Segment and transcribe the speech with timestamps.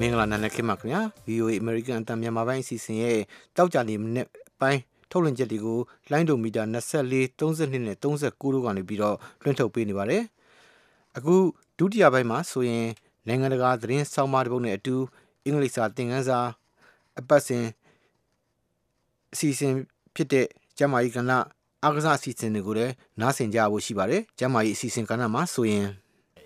[0.00, 3.18] မင်္ဂလာနံနက်ခင်းပါခင်ဗျာ VOA American အတံမြန်မာပိုင်းအစီအစဉ်ရဲ့
[3.56, 4.26] တောက်ကြနေမနေ့
[4.60, 5.78] ပိုင်းထုတ်လွှင့်ချက်တွေကို
[6.10, 8.02] လိုင်းဒိုမီတာ24 32နဲ့39
[8.54, 10.22] တို့ကနေပြီးတော့လွှင့်ထုတ်ပေးနေပါတယ်
[11.16, 11.34] အခု
[11.78, 12.86] ဒုတိယပိုင်းမှာဆိုရင်
[13.26, 14.96] နိုင်ငံတကာသတင်းဆောင်းပါးတစ်ပုဒ်နဲ့အတူ
[15.44, 16.38] အင်္ဂလိပ်စာသင်ခန်းစာ
[17.18, 17.64] အပတ်စဉ်
[19.32, 19.72] အစီအစဉ်
[20.14, 20.46] ဖြစ်တဲ့
[20.78, 21.30] ကျမကြီးကဏ္ဍ
[21.82, 25.86] အားကစားအစီအစဉ်တွေကိုလည်းနားဆင်ကြဖို့ရှိပါတယ်ကျမကြီးအစီအစဉ်ကဏ္ဍမှာဆိုရင်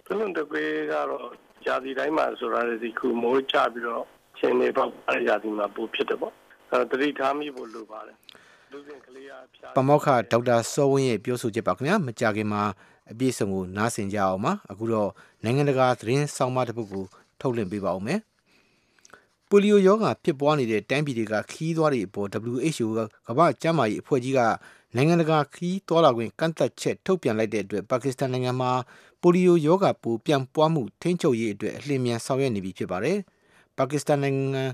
[0.06, 4.04] ပြလွန်တကွေးကတော့ ဂျာတိတိုင်းမှာဆိုတာဒီခုမိုးချပြီးတော့
[4.38, 6.32] ရှင်နေပေါ့အဲဂျာတိမှာပို့ဖြစ်တယ်ပေါ့
[6.70, 8.16] အဲတတိထားမိဖို့လိုပါတယ်
[8.72, 12.62] လူစဉ်ကလေးအားဖြားပမောက္ခဒေါက်တာစောဝင်းရဲ့ပြောဆိုချက်ပါခင်ဗျာမကြခင်မှာ
[13.10, 15.10] အပြည့်စုံကိုနားဆင်ကြအောင်ပါအခုတော့
[15.44, 17.04] နိုင်ငံတကာသတင်းဆောင်မတစ်ပုဒ်ကို
[17.40, 18.20] ထုတ်လွှင့်ပေးပါဦးမယ်
[19.48, 24.40] ပိုလီယိုရောဂါဖြစ်ပွားနေတဲ့တိုင်းပြည်တွေကခီးသွားတွေအပေါ် WHO ကကမ္ဘာ့ကျန်းမာရေးအဖွဲ့ကြီးက
[24.96, 28.70] နိုင်ငံတကာခီးသွားလာခွင့်ကန့်သတ်ချက်ထုတ်ပြန်လိုက်တဲ့အတွက်ပါကစ္စတန်နိုင်ငံမှာ
[29.20, 33.18] ပိုလီယိုရောဂါပိုးပြန်ပွားမှုထိန်းချုပ်ရေးအတွက်အလင်းမြန်ဆောင်ရွက်နေပြီဖြစ်ပါတယ်
[33.76, 34.64] ပါကစ္စတန်နိုင်ငံ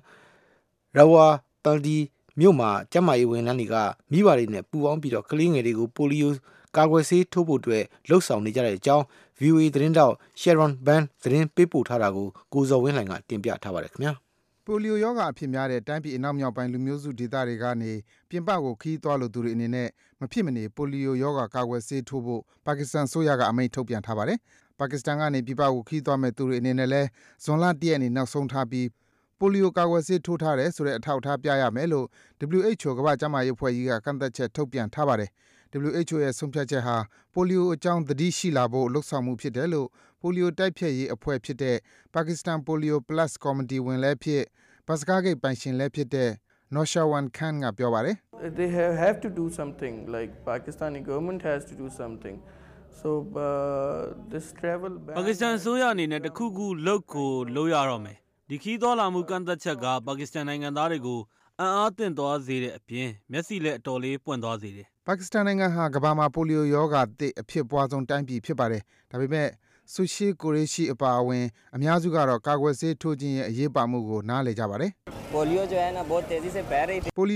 [0.97, 1.27] ရဝါ
[1.65, 1.97] ပန်ဒီ
[2.41, 3.77] မြို့မှာကျန်းမာရေးဝန်ထမ်းတွေက
[4.13, 6.33] မိဘတွေနဲ့ပူးပေါင်းပြီးတော့ကလေးငယ်တွေကိုပိုလီယို
[6.77, 9.05] ကာကွယ်ဆေးထိုးဖို့အတွက်လှုံ့ဆော်နေကြတဲ့အကြောင်း
[9.41, 14.24] VOA သတင်းတောက် Sharon Ban သတင်းပေးပို့ထားတာကိုကိုဇော်ဝင်းလှိုင်ကတင်ပြထားပါတယ်ခင်ဗျာ
[14.67, 17.93] ပိုလီယိုရောဂါအဖြစ်များတဲ့ တိုင်းပြည် အနောက်မြောက်ပိုင်း လူမျိုးစုဒေသတွေကနေ
[18.31, 19.89] ပြင်ပကို ခရီးသွားလိုသူတွေအနေနဲ့
[20.21, 24.39] မဖြစ်မနေ ပိုလီယိုရောဂါ ကာကွယ်ဆေးထိုးဖို့ ပါကစ္စတန်အစိုးရက အမိန့်ထုတ်ပြန်ထားပါတယ်။
[24.79, 27.09] ပါကစ္စတန်ကနေ ပြင်ပကို ခရီးသွားမယ့်သူတွေအနေနဲ့လည်း
[27.45, 28.89] ဇွန်လ ၁ ရက်နေ့ နောက်ဆုံးထားပြီး
[29.39, 32.07] ပိုလီယို ကာကွယ်ဆေး ထိုးထားတယ်ဆိုတဲ့ အထောက်အထားပြရမယ်လို့
[32.59, 35.31] WHO ကမ္ဘာ့ကျန်းမာရေးအဖွဲ့ကြီးက ကန့်သတ်ချက် ထုတ်ပြန်ထားပါတယ်။
[35.83, 36.97] WHO ရဲ့ ဆုံးဖြတ်ချက်ဟာ
[37.35, 39.89] ပိုလီယိုအကြောင်း သတိရှိလာဖို့ လုပ်ဆောင်မှုဖြစ်တယ်လို့
[40.25, 41.77] ပိုလီယိုတိုက်ဖျက်ရေးအဖွဲ့ဖြစ်တဲ့
[42.17, 44.43] Pakistan Polio Plus ကော်မတီဝင်လည်းဖြစ်၊
[44.87, 46.31] ဘတ်စကားဂိတ်ပိုင်ရှင်လည်းဖြစ်တဲ့
[46.75, 48.17] Noshirwan Khan က ပြောပါတယ်။
[48.59, 52.37] they have, have to do something like pakistani government has to do something
[53.01, 53.09] so
[53.45, 54.01] uh,
[54.33, 58.17] this travel ban ပါကစ္စတန်အစိုးရအနေနဲ့ တခုခုလုပ်ကိုလုပ်ရတော့မယ်
[58.51, 61.21] ဒီခီးသွားလာမှုကန့်သက်ချက်က ပါကစ္စတန်နိုင်ငံသားတွေကို
[61.61, 69.49] အံ့အားသင့်သွားစေတဲ့အပြင် မျက်စိလည်း အတော်လေး ပွင့်သွားစေတယ် ပါကစ္စတန်နိုင်ငံဟာ ကမ္ဘာမှာ ပိုလီယိုရောဂါသစ် အဖြစ်ပွားဆုံး တိုင်းပြည်ဖြစ်ပါတယ်။ဒါပေမဲ့
[69.93, 74.91] ဆူရှီကိုရီရှိအပါအဝင် အများစုကတော့ ကာကွယ်ဆေးထိုးခြင်းရဲ့အရေးပါမှုကို နားလည်ကြပါတယ်။
[75.33, 75.55] ပိုလီ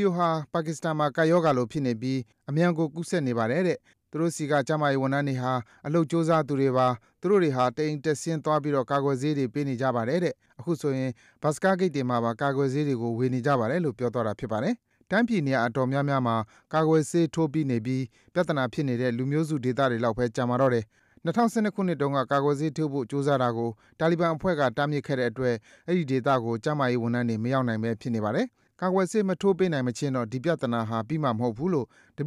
[0.02, 3.78] ယိုဟာ ပါကစ္စတန်မှာ ကပ်ရောဂါလိုဖြစ်နေပြီး အမြန်ကို ကူးစက်နေပါတယ်တဲ့။
[4.10, 5.52] သူတို့ဆီက ကျန်းမာရေးဝန်ထမ်းတွေဟာ
[5.86, 6.86] အလုပ်ကြိုးစားသူတွေပါ။
[7.20, 11.10] သူတို့တွေဟာ တအိမ်တက်ဆင်း သွားပြီးတော့ ကာကွယ်ဆေးတွေ ပေးနေကြပါတယ်တဲ့။အခုဆိုရင်
[11.42, 14.74] ဘတ်စ်ကားဂိတ်တွေမှာပါ ကာကွယ်ဆေးတွေကို ဝေနေကြပါတယ်”လို့ ပြောသွားတာ ဖြစ်ပါတယ်။
[15.10, 16.36] တိုင်းပြည် နေရာအတော်များများမှာ
[16.74, 18.02] ကာကွယ်ဆေးထိုးပြီးနေပြီး
[18.34, 20.84] ပြဿနာဖြစ်နေတဲ့ လူမျိုးစုဒေသတွေလောက်ဘဲ ကျန်ပါတော့တယ်။
[21.26, 25.54] 2012ခုနှစ်တုန်းက ကာကွယ်ဆေးထိုးဖို့ ကြိုးစားတာကို တာလီဘန်အဖွဲ့က တားမြစ်ခဲ့တဲ့အတွက်
[25.88, 28.46] အဲဒီဒေသကို ကျန်းမာရေးဝန်ထမ်းတွေ မရောက်နိုင်ပဲဖြစ်နေပါတယ်။
[28.80, 31.86] ကာကွယ်ဆေး မထိုးပေးနိုင်မချင်းတော့ ဒီပြဿနာဟာ ပြီးမှာမဟုတ်ဘူးလို့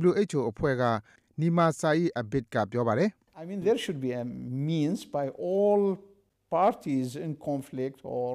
[0.09, 0.83] WHO အဖွဲ့က
[1.39, 3.09] Nima Saeed Abid က ပြောပါတယ်။
[3.41, 4.23] I mean, there should be a
[4.69, 5.81] means by all
[6.55, 8.27] parties in conflict or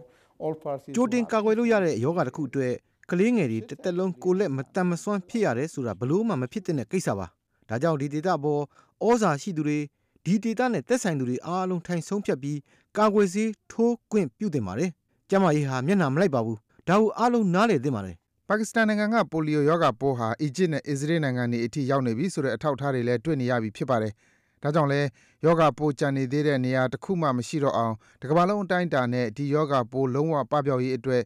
[0.42, 0.94] all parties.
[0.96, 2.74] ကြိုတင် who ကာ are- ကွယ်လို့ရတဲ့ယောဂါတစ်ခုအတွက်
[3.10, 7.26] ကလေးငယ်တွေတစ်သက်လုံး ကိုယ်လက်မတန်မဆွမ်း ဖြစ်ရတယ်ဆိုတာဘလို့မှ မဖြစ်တဲ့ကိစ္စပါ
[7.68, 8.62] ဒါကြောင့် ဒီဒေတာပေါ်
[9.04, 9.78] ဩဇာရှိသူတွေ
[10.26, 12.58] ဒီဒေတာနဲ့သက်ဆိုင်သူတွေအားလုံးထိုင်ဆုံးဖြတ်ပြီး
[12.98, 14.90] ကာကွယ်ဆေးထိုးခွင့်ပြုတင်ပါတယ်
[15.30, 18.16] ကျမကြီးဟာ မျက်နှာမလိုက်ပါဘူး ဒါကို အားလုံးနားလေသင့်ပါတယ်
[18.48, 24.12] ပါကစ္စတန်နိုင်ငံက ပိုလီယိုရောဂါပိုးဟာ အီဂျစ်နဲ့ အစ္စရေးနိုင်ငံတွေအထိ ရောက်နေပြီဆိုတဲ့ အထောက်အထားတွေလည်း တွေ့နေရပြီ ဖြစ်ပါတယ်။
[24.62, 25.00] ဒါကြောင့်လဲ
[25.44, 31.22] ယောဂါပိုးကျန်နေသေးတဲ့ နေရာတစ်ခုမှမရှိတော့အောင် တကမ္ဘာလုံးအတိုင်းအတာနဲ့ ဒီယောဂါပိုး လုံးဝ ပပျောက်ရေးအတွက်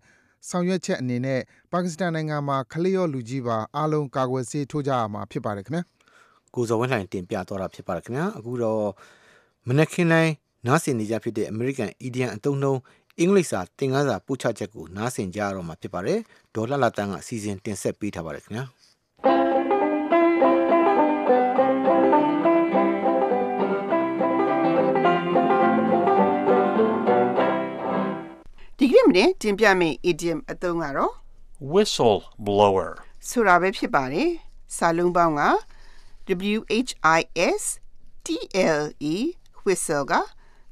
[0.49, 1.41] ဆောင်ရွက်ချက်အနေနဲ့
[1.73, 5.83] ပါကစ္စတန်နိုင်ငံမှာ ကလေးရော လူကြီးပါ အားလုံး ကာကွယ်ဆေးထိုးကြရမှာ ဖြစ်ပါတယ်ခင်ဗျာ။
[6.55, 8.85] ကိုဇော်ဝင်းလှိုင်တင်ပြသွားတာဖြစ်ပါတယ်ခင်ဗျာအခုတော့
[9.69, 10.33] မနက်ခင်းတိုင်း
[10.67, 12.81] နားဆင်နေကြဖြစ်တဲ့ American Indian အသုံးနှုန်း
[13.19, 16.19] အင်္ဂလိပ်စာသင်ခန်းစာပို့ချချက်ကိုနားဆင်ကြရတော့မှာဖြစ်ပါတယ်
[16.55, 18.65] ဒေါ်လာလာတန်းကအစီအစဉ်တင်ဆက်ပေးထားပါတယ်ခင်ဗျာ
[28.79, 31.13] ဒီကနေ့မနေ့တင်ပြမယ့် idiom အသုံးကတော့
[31.73, 32.91] whistle blower,
[33.29, 34.31] ဆိုတာပဲဖြစ်ပါတယ်
[34.77, 35.43] စာလုံးပေါင်းက
[36.27, 36.59] W
[36.89, 37.65] H I S
[38.25, 38.29] T
[38.79, 38.83] L
[39.13, 39.15] E
[39.65, 40.13] whistle က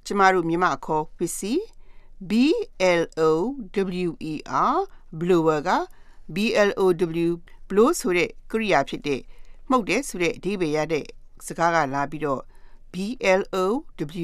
[0.04, 1.62] ကျမတို့မြန်မာအခေါ် whistle
[2.30, 2.32] B
[3.00, 3.30] L O
[4.06, 4.34] W E
[4.74, 4.78] R
[5.20, 5.70] blower က
[6.34, 6.36] B
[6.68, 6.84] L O
[7.26, 7.30] W
[7.68, 9.20] blow ဆိုတဲ့ကရိယာဖြစ်တဲ့
[9.70, 11.04] မှုတ်တဲ့ဆိုတဲ့အဓိပ္ပာယ်ရတဲ့
[11.46, 12.42] စကားကလာပြီးတော့
[12.92, 12.94] B
[13.40, 13.64] L O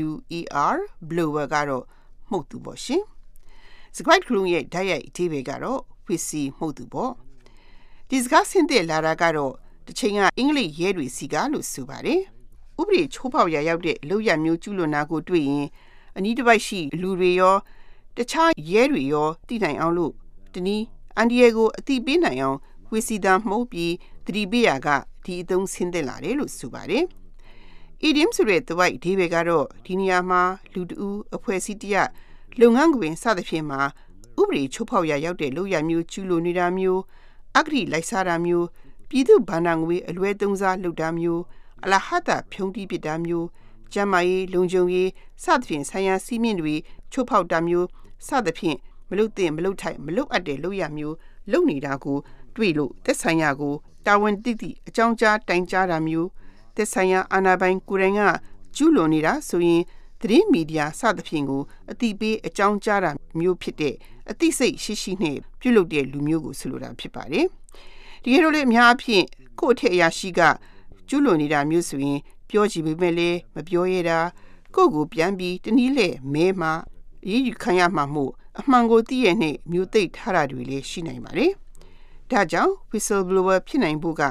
[0.04, 0.08] W
[0.38, 0.40] E
[0.75, 0.78] R
[1.08, 1.84] blower ကတော့
[2.31, 3.02] မှုတ်သူပေါ့ရှင်
[3.96, 7.12] စကွိုက်ကလုံးရဲ့ဓာတ်ရိုက်အဓိပ္ပာယ်ကတော့ whistle မှုတ်သူပေါ့
[8.08, 9.54] ဒီစကားဆင်းသက်လာတာကတော့
[9.86, 12.20] တစ်ချိန်ကအင်္ဂလိပ်ရဲတွေစီကလို့ဆိုပါတယ်
[12.81, 15.66] ဥပဒေချိုးဖောက်ရာရောက်တဲ့လောက်ရမျိုးကျူးလွန်တာကိုတွေ့ရင်
[16.16, 17.56] အနီးတစ်ပိုက်ရှိလူတွေရော
[18.16, 20.12] တခြားရဲတွေရောသိနိုင်အောင်လို့
[20.54, 20.84] တနည်း
[21.16, 22.58] အန်ဒီယေကိုအတိပေးနိုင်အောင်
[22.90, 23.92] ဝီစီတန်မှုတ်ပြီး
[24.26, 24.88] သတိပေးရာက
[25.25, 27.04] ဒီအသုံးဆင်းသက်လာတယ်လို့ဆိုပါတယ်
[28.08, 30.42] idiom ဆိုတဲ့သဝိုက်အဓိပ္ပာယ်ကတော့ဒီနေရာမှာ
[30.72, 32.08] လူတဦးအဖွဲ့အစည်းတစ်ရပ်
[32.60, 33.81] လုပ်ငန်းခွင်စသဖြင့်မှာ
[34.40, 37.00] ဥပဒေချိုးဖောက်ရာရောက်တဲ့လုပ်ရမျိုးကျူးလွန်နေတာမျိုး
[37.56, 38.66] အဂတိလိုက်စားတာမျိုး
[39.08, 41.42] ပြည်သူဗန္ဒငွေအလွဲသုံးစားလုပ်တာမျိုး
[41.84, 43.46] အလဟတဖြုံးတီးပစ်တာမျိုး
[43.92, 45.10] ကျမ်းမာရေးလုံခြုံရေး
[45.44, 46.74] စသဖြင့်ဆိုင်ရာစီးမြင့်တွေ
[47.12, 47.86] ချိုးဖောက်တာမျိုး
[48.26, 48.78] စသဖြင့်
[49.10, 51.16] မလုတ်သင့်မလုတ်ထိုက်မလုတ်အပ်တဲ့လုပ်ရမျိုး
[51.52, 52.18] လုပ်နေတာကို
[52.56, 53.74] တွေ့လို့သက်ဆိုင်ရာကို
[54.06, 56.28] တာဝန်တိတိအကြောင်းကြားတိုင်ကြားတာမျိုး
[56.76, 58.22] သက်ဆိုင်ရာအာဏာပိုင်ကိုယ်တိုင်က
[58.76, 59.82] ကျူးလွန်နေတာဆိုရင်
[60.20, 63.94] သတင်းမီဒီယာစသဖြင့်ကိုအတိပေးအကြောင်းကြားတာမျိုးဖြစ်တဲ့
[64.30, 67.46] အသိစိတ်ရှိရှိနဲ့ပြုလုပ်တဲ့လူမျိုးကိုဆိုလိုတာဖြစ်ပါတယ်။
[68.26, 69.24] ဒီလိုလေအများအဖြစ်
[69.58, 70.40] ကိုယ့်အထက်အရာရှိက
[71.08, 72.18] ကျူးလွန်နေတာမျိုးဆိုရင်
[72.48, 74.18] ပြောကြည့်ပေမဲ့လည်းမပြောရတာ
[74.74, 76.72] ကိုယ့်ကိုပြန်ပြီးတနည်းလေမဲမှာ
[77.28, 81.52] ရေးယူခံရမှာမို့အမှန်ကိုသိရတဲ့မျိုးသိထားတာတွေလည်းရှိနိုင်ပါတယ်။
[82.30, 84.22] ဒါကြောင့် whistleblower ဖြစ်နိုင်ဖို့က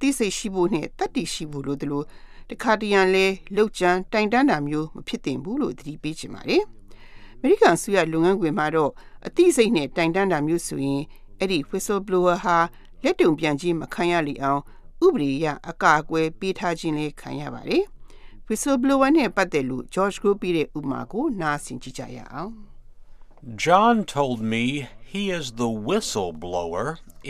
[0.00, 2.02] သိစိတ်ရှိဖို့နဲ့တတ်သိရှိဖို့လိုသလို
[2.50, 3.26] တခါတရံလဲ
[3.56, 6.62] လောက်ကျန်တိုင်တန်းတာမျိုးမဖြစ်သင့်ဘူးလို့သတိပေးချင်ပါတယ်။
[7.38, 8.92] အမေရိကန်ဆူရလုပ်ငန်းခွင်မှာတော့
[9.26, 11.02] အသိစိတ်နဲ့တိုင်တန်းတာမျိုးဆိုရင်
[11.38, 12.58] အဲ့ဒီ whistleblower ဟာ
[13.03, 14.61] လက်တုံပြန်ခြင်းမခံရလေအောင်
[15.05, 17.83] ဥပဒေအရအကာအကွယ်ပေးထားခြင်းလည်းခံရပါတယ်။
[18.47, 22.51] whistleblower နဲ့ပတ်သက်လို့ George Group ပြတဲ့ဥပမာကိုနားဆင်ကြည့်ကြရအောင်။
[23.65, 24.63] John told me
[25.13, 26.85] he is the whistleblower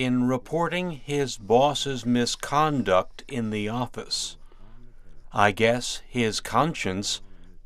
[0.05, 4.37] in reporting his boss's misconduct in the office.
[5.33, 7.09] I guess his conscience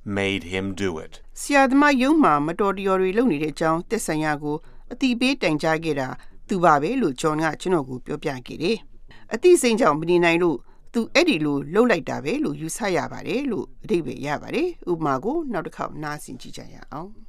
[0.04, 1.14] made him do it.
[1.42, 4.58] ဆရာသမားယုံမှာမတော်တရော်တွေလုပ်နေတဲ့အကြောင်းတက်ဆိုင်ရာကို
[4.92, 6.10] အတိပေးတိုင်ကြားခဲ့တာ
[6.49, 8.79] သူပါပဲလို့ဂျွန်ကကျွန်တော်ကိုပြောပြခဲ့တယ်။
[9.35, 10.59] အတိစိမ့်ကြောင့်မနေနိုင်လို့
[10.93, 17.11] သူအဲ့ဒီလိုလှုပ်လိုက်တာပဲလို့ယူဆရပါတယ်လို့အဓိပ္ပာယ်ရပါတယ်။ဥပမာကိုနောက်တစ်ခေါက်နားဆင်ကြည့်ကြရအောင်။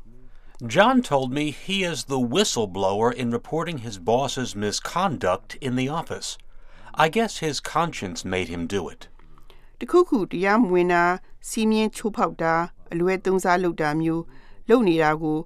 [0.76, 6.30] John told me he is the whistleblower in reporting his boss's misconduct in the office.
[6.94, 9.02] I guess his conscience made him do it.
[9.80, 11.04] တခုခုတရားမဝင်တာ
[11.50, 12.54] စီးမြင်ချိုးဖောက်တာ
[12.94, 14.24] အလွဲသုံးစားလုပ်တာမျိုး
[14.70, 15.38] လုပ်နေတာကို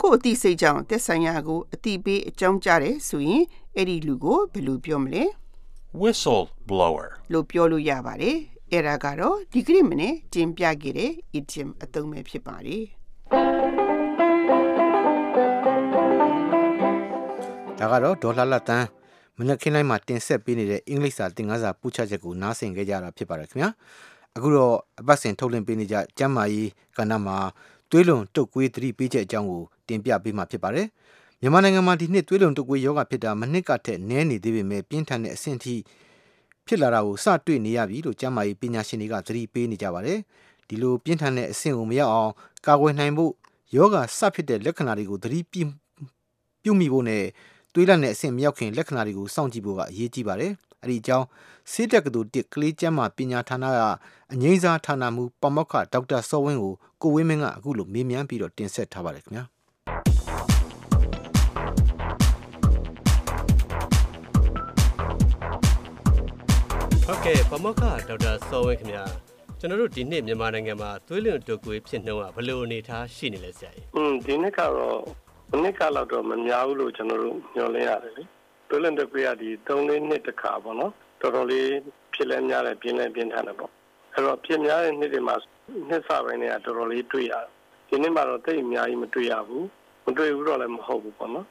[0.00, 3.44] ကိုယ့်အသိစိတ်ကြောင့်တက်ဆိုင်ရာကိုအတိပေးအကြောင်းကြားတယ်ဆိုရင်
[3.76, 5.24] အဲ့ဒီလူကိုဘယ်လိုပြောမလဲ
[6.00, 8.36] whistleblower လို့ပြောလို့ရပါတယ်
[8.70, 12.84] အဲ့ဒါကတော့ဒီကနေ့မနေ့တင်ပြခဲ့တဲ့ idiom အသုံးပဲဖြစ်ပါတယ်
[17.78, 18.86] ဒါကတော့ဒေါ်လာလတန်း
[19.38, 23.70] မနက်ခင်းတိုင်းမှာတင်ဆက်ပေးနေတဲ့အင်္ဂလိပ်စာသင်ခန်းစာပို့ချချက်ကိုနားဆင်ခဲ့ကြတာဖြစ်ပါတယ်ခင်ဗျာ
[24.36, 27.36] အခုတော့အပတ်စဉ်ထုတ်လွှင့်ပေးနေကြကျမ်းမာရေးကဏ္ဍမှာ
[27.90, 30.86] သွေးလွန်တုပ်ကွေးသတိပေးချက်အကြောင်းကို တင်ပြပေးမှာဖြစ်ပါတယ်
[31.40, 35.74] မြန်မာနိုင်ငံမှာဒီနှစ်သွေးလွန်တုပ်ကွေးယောဂဖြစ်တာမနှစ်ကထက်နည်းနေသေးပေမဲ့ပြင်းထန်တဲ့အဆင့်ထိ
[36.66, 40.18] ဖြစ်လာတာကိုစတွေ့နေရပြီလို့ကျမ်းမာရေးပညာရှင်တွေကသတိပေးနေကြပါတယ်
[40.68, 42.32] ဒီလိုပြင်းထန်တဲ့အဆင့်ကိုမရောက်အောင်
[42.66, 43.32] ကာကွယ်နိုင်ဖို့
[43.74, 47.24] ယောဂစဖြစ်တဲ့လက္ခဏာတွေကိုသတိပြုမိဖို့နဲ့
[47.72, 50.52] သွေးလန့်တဲ့အဆင့်မရောက်ခင်လက္ခဏာတွေကိုစောင့်ကြည့်ဖို့ကအရေးကြီးပါတယ်။
[50.82, 51.26] အဲဒီအကြောင်း
[51.72, 53.78] ဆေးတက်ကတူတစ်ကလေးကျမ်းမာပညာဌာနက
[54.32, 59.44] အငိမ့်စားဌာနမှူးပမောက္ခဒေါက်တာစောဝင်းကိုကိုဝင်းမင်းကအခုလိုမေးမြန်းပြီးတော့တင်ဆက်ထားပါတယ်ခင်ဗျာ။
[67.08, 69.04] ဟုတ်ကဲ့ပမောက္ခဒေါက်တာစောဝင်းခင်ဗျာ
[69.58, 75.00] ကျွန်တော်တို့ဒီနှစ်မြန်မာနိုင်ငံမှာသွေးလွန်တုပ်ကွေးဖြစ်နှုန်းကဘယ်လိုအနေအထားရှိနေလဲဆရာကြီး။อืมဒီနှစ်ကတော့
[75.50, 78.22] မနစ်ကလောက်တော့မများဘူးလို့ကျွန်တော်တို့ညွှန်လင်းရတယ်လေ
[78.68, 81.68] ဒွေလန်တကွေးကဒီ3လေးနှစ်တခါပေါ့နော်တော်တော်လေး
[82.14, 83.70] ဖြစ်လဲများတယ်ပြင်းလဲပြင်းထန်တယ်ပေါ့
[84.12, 85.36] အဲ့တော့ဖြစ်များတဲ့နှစ်တွေမှာ
[85.88, 87.46] နှစ်စပိုင်းတွေကတော်တော်လေးတွေ့ရတယ်
[87.88, 89.66] ဒီနှစ်မှာတော့တိတ်အများကြီးမတွေ့ရဘူး
[90.06, 91.46] မတွေ့ဘူးတော့လည်းမဟုတ်ဘူးပေါ့နော်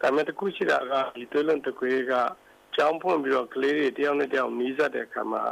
[0.00, 2.12] ဒါပေမဲ့တခုရှိတာကဒီဒွေလန်တကွေးက
[2.76, 5.42] ကြောင်းဖွင့်ပြီးတော့ကလေးတွေတယောက်နဲ့တယောက်နီးစပ်တဲ့အခါမှာ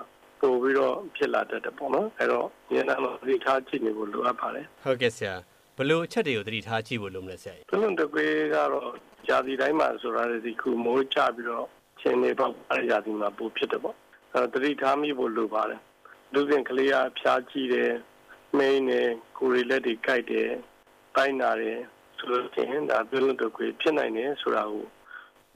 [0.41, 5.35] ပို့ပြီးတော့ဖြစ်လာတတ်တယ်ပေါ့နော်အဲ့တော့ဉာဏ်နဲ့သိထားကြည့်နေဖို့လိုအပ်ပါတယ်ဟုတ်ကဲ့ဆရာ
[5.79, 8.91] ဘလို့အချက်တွေကိုသတိထားကြည့်ဖို့လိုမလဲဆရာကြီး။ဘလုံးတကွေးကတော့
[9.27, 11.67] ဂျာစီတိုင်းမှာဆိုတာလေဒီခုမိုးချပြီးတော့
[12.01, 13.97] ချင်းနေပေါက်အားဂျာစီမှာပိုဖြစ်တယ်ပေါ့။
[14.35, 15.81] အဲသတိထားမိဖို့လိုပါတယ်။
[16.33, 17.93] လူစဉ်ကလေးကဖျားကြည့်တယ်။
[18.59, 20.49] မိန်းနဲ့ကိုရီလက်တွေကြိုက်တယ်။
[21.17, 21.79] တိုင်းနာတယ်
[22.19, 24.87] ဆိုလို့ရှိရင်ဒါဘလုံးတကွေးဖြစ်နိုင်တယ်ဆိုတာကို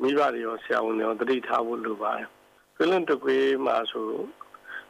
[0.02, 2.26] မိဘတွေရောဆရာဝန်တွေရောသတိထားဖို့လိုပါတယ်။
[2.76, 4.09] ဘလုံးတကွေးမှာဆို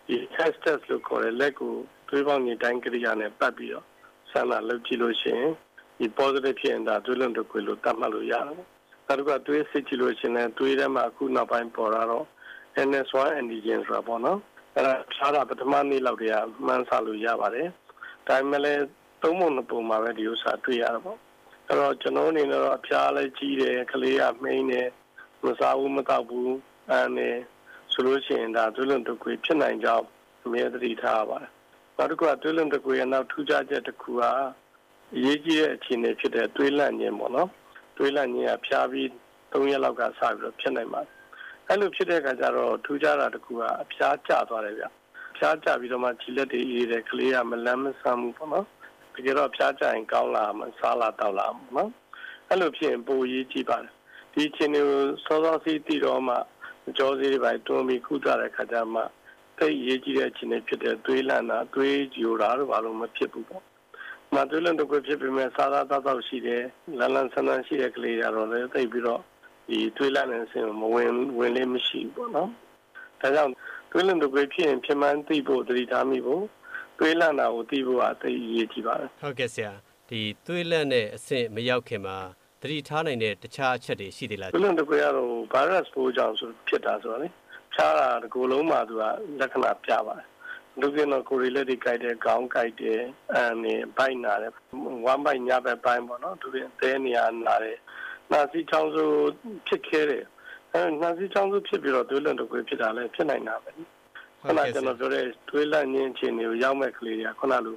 [0.06, 1.74] ဒီ test test လို့ခေါ်တဲ့လက်ကို
[2.08, 3.86] သွေးပေါင်းညတိုင်းကိရိယာနဲ့ပတ်ပြီးတော့
[4.30, 5.50] ဆန္ဒလုပ်ကြည့်လို့ရှိရင်
[5.98, 8.62] ဒီ positive ဖြစ်ရင်ဒါသွေးလွန်တုပ်ကွေးလို့သတ်မှတ်လို့ရတယ်။
[9.06, 12.26] နောက်တစ်ခုကသွေးစစ်ကြည့်လို့ရှိရင်သွေးထဲမှာအခုနောက်ပိုင်းပေါ်လာတော့
[12.88, 14.38] NS1 antigen ဆိုတာပေါ့နော်။
[14.76, 16.36] အဲဒါဖြားတာပထမနေ့လောက်တည်းက
[16.66, 17.68] မှန်းဆလို့ရပါတယ်။
[18.26, 18.82] ဒါပေမဲ့လည်း
[19.22, 21.18] သုံးပုံနှစ်ပုံမှာပဲဒီဥစ္စာတွေ့ရတာပေါ့။
[21.70, 24.88] အဲ့တော့ကျွန်တော်အနေနဲ့တော့အဖျားလည်းကြီးတယ်ကလေးကမိန်းတယ်
[25.44, 26.52] မစားဘူးမတောက်ဘူး
[26.90, 27.36] အဲနဲ့
[27.92, 30.06] ဆိုလို့ရှိရင်ဒါသွေးလွန်တုပ်ကွေးဖြစ်နိုင်ကြောင်း
[30.44, 31.50] အမြဲတမ်းထားရပါတယ်
[31.96, 34.22] နောက်တစ်ခုကသွေးလွန်တကွေရဲ့နောက်ထူးခြားချက်တစ်ခုက
[35.14, 37.48] အရေးကြီးတဲ့အခြေအနေဖြစ်တဲ့သွေးလန့်ခြင်းပေါ့နော်
[37.96, 39.06] သွေးလန့်ခြင်းကဖျားပြီး
[39.52, 41.12] ၃ရက်လောက်ကစပြီးတော့ဖြစ်နိုင်ပါတယ်
[41.68, 44.84] အဲ့လိုဖြစ်တဲ့အခါကျတော့ထူးခြားတာတစ်ခုကအဖျားကျသွားတယ်ဗျ
[45.38, 48.66] ဖျားကျပြီးတော့မှခြေလက်တွေအေးတယ်ကလေးကမလန်းမဆန်းဘူးပေါ့နော်
[49.18, 51.90] တကယ်တော့ဖျားကျရင်ကောင်းလာမှစားလာတော့လာပေါ့နော်
[52.48, 53.92] အဲ့လိုဖြစ်ရင်ပိုရေးကြည့်ပါတယ်
[54.32, 56.36] ဒီအခြေအနေကိုစောစောစီးတည်တော့မှ
[56.96, 59.02] ကြောစည်းတွေပိုင်းတွန်းပြီးခုကြတဲ့ခါကျမှ
[59.58, 63.64] တိတ်ရေးကြည့်တဲ့အခြေအနေဖြစ်တဲ့သွေးလန့်တာသွေးကြိုတာတော့ဘာလို့မဖြစ်ဘူးပေါ့
[64.34, 66.64] မသွေးလန့်တော့ဖြစ်ပေမဲ့စားသားတောက်တောက်ရှိတယ်
[66.98, 69.20] လန်းလန်းဆန်းဆန်းရှိတဲ့ကလေးရတော့လည်းတိတ်ပြီးတော့
[69.68, 72.50] ဒီသွေးလန့်တဲ့အဆင့်မဝင်ဝင်လေးမရှိဘူးပေါ့နော်
[73.20, 73.52] ဒါကြောင့်
[73.90, 76.44] သွေးလန့်တော့ဖြစ်ရင်ဖြစ်မှန်းသိဖို့တတိထားမိဖို့
[76.98, 79.72] သွေးလန့်တာကိုသိဖို့အသိအရေးကြီးပါတယ်ဟုတ်ကဲ့ဆရာ
[80.08, 82.16] ဒီသွေးလန့်တဲ့အဆင့်မရောက်ခင်မှာ
[82.62, 87.28] သတိထားနိုင်တဲ့တခြားအချက်တွေရှိသေးလားသွေးလန့်တော့ကတော့ virus ပိုးကြောင့်ဆိုဖြစ်တာဆိုတော့လေ
[87.74, 89.04] ဖြားတာဒီကိုယ်လုံးမှာသူက
[89.40, 90.26] လက္ခဏာပြပါတယ်
[90.80, 93.00] လူကင်းတော့ကိုရီလက်တွေကြိုက်တယ်ခေါင်းကြိုက်တယ်
[93.34, 94.52] အန်နေဘိုက်နာတယ်
[95.06, 97.78] ဝမ်းဘိုက်ညဘက်ပိုင်းပေါ့နော်သူပြင်သဲနေရနာတယ်
[98.32, 99.10] နာစီချောင်းဆို
[99.66, 100.24] ဖြစ်ခဲတယ်
[100.72, 103.70] အဲနာစီချောင်းဆိုဖြစ်ပြီးတော့သွေးလန့်တော့ဖြစ်တာလည်းဖြစ်နိုင်တာပဲ
[104.48, 107.76] ခုနကကျွန်တော်ပြောတဲ့သွေးလန့်ခြင်းအခြေအနေကိုရောက်မဲ့ကလေးတွေကခုနလို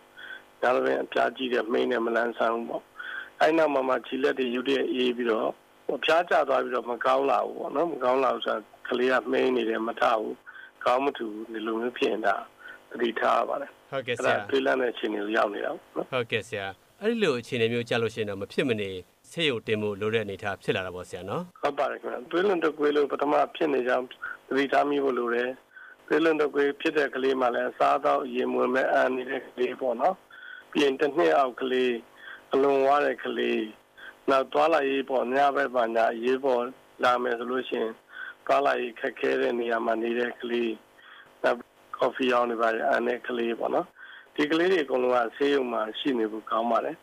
[0.61, 2.83] ဒါလည်းပဲအပြားကြီးတဲ့မိန်းနဲ့မလန်းဆန်းဘူးပေါ့
[3.39, 5.49] အဲ့နောက်မှာမှခြေလက်တွေယူတဲ့အေးပြီးတော့
[6.05, 10.35] ဖျားကျသွားပြီးတော့မကောင်းလာဘူးပေါ့နော်မကောင်းလာဘူးဆိုတော့ကလေးကမှိန်းနေတယ်မထဘူး
[10.85, 12.35] ကောင်းမထူဒီလိုမျိုးဖြစ်နေတာ
[12.89, 16.67] တတိထားပါတယ်ဟုတ်ကဲ့ဆအဲ့ရာဒါတွေးလန့်တဲ့အခြေအနေကိုရောက်နေတာပေါ့နော်ဟုတ်ကဲ့ဆရာ
[17.01, 18.89] အဲ့ဒီလိုအခြေအနေမျိုးကြာလို့ရှိရင်တော့မဖြစ်မနေ
[19.31, 23.91] ဆေးရုံတင်ဖို့လိုတဲ့အနေအထားဖြစ်လာတာပေါ့ဆရာနော်ဟုတ်ပါတယ်ခင်ဗျာတွေးလွန်တကွေးလို့ပထမဖြစ်နေကြ
[24.47, 25.49] သတိထားမိဖို့လိုတယ်
[26.13, 30.15] တွေးလွန်တကွေးဖြစ်တဲ့ကလေးမှလည်းအစားတော့ရေမွေမဲ့အန်နေတဲ့ကလေးပေါ့နော်
[30.71, 31.93] ပြီးရင်တစ်နှစ်အောက်ကလေး
[32.53, 33.63] အလွန်ဝါတဲ့ကလေး
[34.29, 36.63] နောက်သွားလာရေးပေါ့ညဘက်ပါညာရေးပေါ့
[37.03, 37.93] လာမယ်ဆိုလို့ရှိရင်
[38.45, 40.71] သွားလာရေးခက်ခဲတဲ့နေရာမှာနေတဲ့ကလေး
[41.43, 41.57] နောက်
[41.97, 43.87] ကော်ဖီအောင်နေပါလေအန်တဲ့ကလေးပေါ့နော်
[44.35, 46.97] ဒီကလေးတွေအကုန်လုံးကဆေးရုံမှာရှိနေဖို့ကောင်းပါတယ်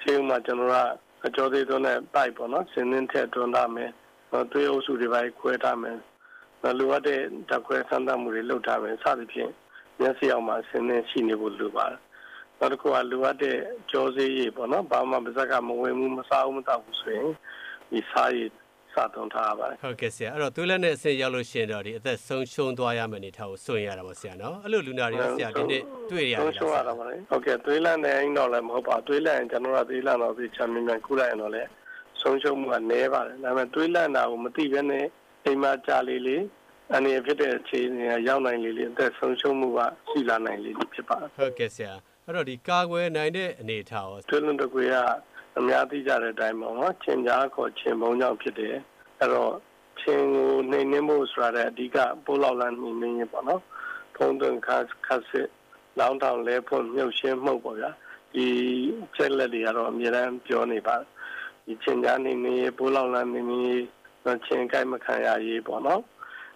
[0.00, 0.76] ဆေးရုံမှာကျွန်တော်က
[1.26, 3.90] အကျော်သေးသွန်းတဲ့ပိုက်ပေါ့နော်စင်းနှင်းထက်တွန်းထားမယ်
[4.52, 5.96] သွေးအုပ်စုတွေပိုင်းခွဲထားမယ်
[6.78, 9.52] လိုအပ်တဲ့ဓာတ်ခွဲစမ်းသပ်မှုတွေလုပ်ထားမယ်စသဖြင့်
[10.00, 12.00] မျက်စိအောင်မှာစင်းနှင်းရှိနေဖို့လိုပါတယ်
[12.58, 13.56] နောက်တစ်ခုကလိုအပ်တဲ့
[13.90, 17.28] ကြောစေးရည်ပေါ့နော်ဘာမှပါဇက်ကမဝင်ဘူးမစားဘူးမတောက်ဘူးဆိုရင်
[17.90, 18.50] ဒီစားရည်
[18.94, 31.62] စသုံးထားပါတယ်ဟုတ်ကဲ့ဆရာအဲ့တော့သွေးလက်နဲ့အဆင့်ရောက်လို့ရှိရင်တော့ဒီအသက်ဆုံးရှုံးသွားရမယ့်အနေအထားကိုစွန့်ရတာပေါ့ဆရာနော်အဲ့လိုလူနာတွေရောဆရာဒီနေ့တွေ့ရရဆုံးတာရှုံးရတာပါလေဟုတ်ကဲ့သွေးလန့်နေရင်တော့လည်းမဟုတ်ပါသွေးလန့်ရင်ကျွန်တော်ကသွေးလန့်တော့ဒီချမ်းမြန်မြန်ကုလိုက်ရင်တော့လေ
[32.20, 35.06] ဆုံးရှုံးမှုကနည်းပါတယ်ဒါပေမဲ့သွေးလန့်တာကိုမသိဘဲနဲ့
[35.48, 36.42] အိမ်မှာကြာလေးလေး
[36.94, 39.78] အနေဖြစ်တဲ့အခြေအနေရောက်နိုင်လေလေအသက်ဆုံးရှုံးမှုက
[40.08, 41.92] ရှိလာနိုင်လေဖြစ်ပါတယ်ဟုတ်ကဲ့ဆရာ
[42.24, 44.96] အဲ့တော့ဒီကာကွယ်နိုင်တဲ့အနေအထားရောသွေးလွန်တကွေက
[45.58, 48.76] အများသိကြတဲ့အတိုင်းပေါ့နော်ချင်းကြားခေါ်ချင်းဘုံကြောင့်ဖြစ်တယ်
[49.18, 49.54] အဲ့တော့
[50.00, 53.62] ချင်းကိုနှိမ်နှင်းဖို့ဆိုတာတဲ့အဓိကပိုးလောက်လန်းနှိမ်နှင်းရင်ပေါ့နော်
[54.16, 54.76] ဖုံးသွင်းခါ
[55.06, 55.48] ခတ်စစ်
[55.98, 57.90] လောင်းတောင်လဲဖွင့်မြုပ်ရှင်းမှုပေါ့ဗျာ
[58.34, 58.46] ဒီ
[59.16, 61.06] ချက်လက်တွေကတော့အများအားပြောနေပါတယ်
[61.66, 63.84] ဒီချင်းကြားနှိမ်နှင်းရေးပိုးလောက်လန်းနှိမ်နှင်းရေး
[64.46, 66.02] ချင်းကြိုက်မခံရရေးပေါ့နော်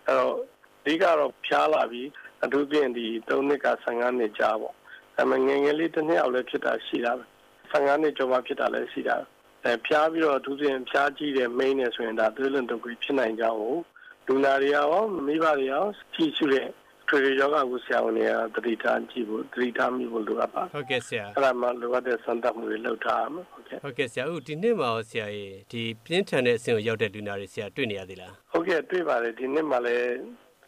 [0.07, 0.35] အဲ့တော့
[0.83, 2.09] အဓိကတော့ဖျားလာပြီး
[2.45, 4.75] အထူးဖြင့်ဒီ3နှစ်က15နှစ်ကြာပေါ့
[5.17, 7.25] ဒါပေမဲ့ငယ်ငယ်လေးတစ်နှစ်အောင်လည်းဖြစ်တာရှိတာပဲ
[7.73, 9.17] 15နှစ်ကျော်မှဖြစ်တာလည်းရှိတာ
[9.64, 13.79] အဲဖျားပြီးတော့အထူးဖြင့်ဖျားကြည့်တဲ့မိန်းနေဆိုရင်ဒါသွေးလွန်တုပ်ကြီးဖြစ်နိုင်ကြအောင်
[14.26, 14.95] လူနာတွေရော
[15.26, 16.69] မိဘတွေရောကြည့်ရှုတဲ့
[17.09, 30.11] ထွေထွေယောဂကိုဆရာဝန်တွေကတတိထားကြည့်ဖို့တတိထားမိဖို့လိုအပ်ပါဟုတ်ကဲ့ဆရာအဲ့ဒါမှလိုအပ်တဲ့စံတတ်မှုတွေလုပ်ထားရမယ်ဟုတ်ကဲ့ဟုတ်ကဲ့ဆရာဦးဒီနေ့မှာရောဆရာရေဒီပြင်းထန်တဲ့အဆင့်ကိုရောက်တဲ့လူနာတွေဆရာတွေ့နေရသေးလားဟုတ်ကဲ့တွေ့ပါတယ်ဒီနေ့မှလည်း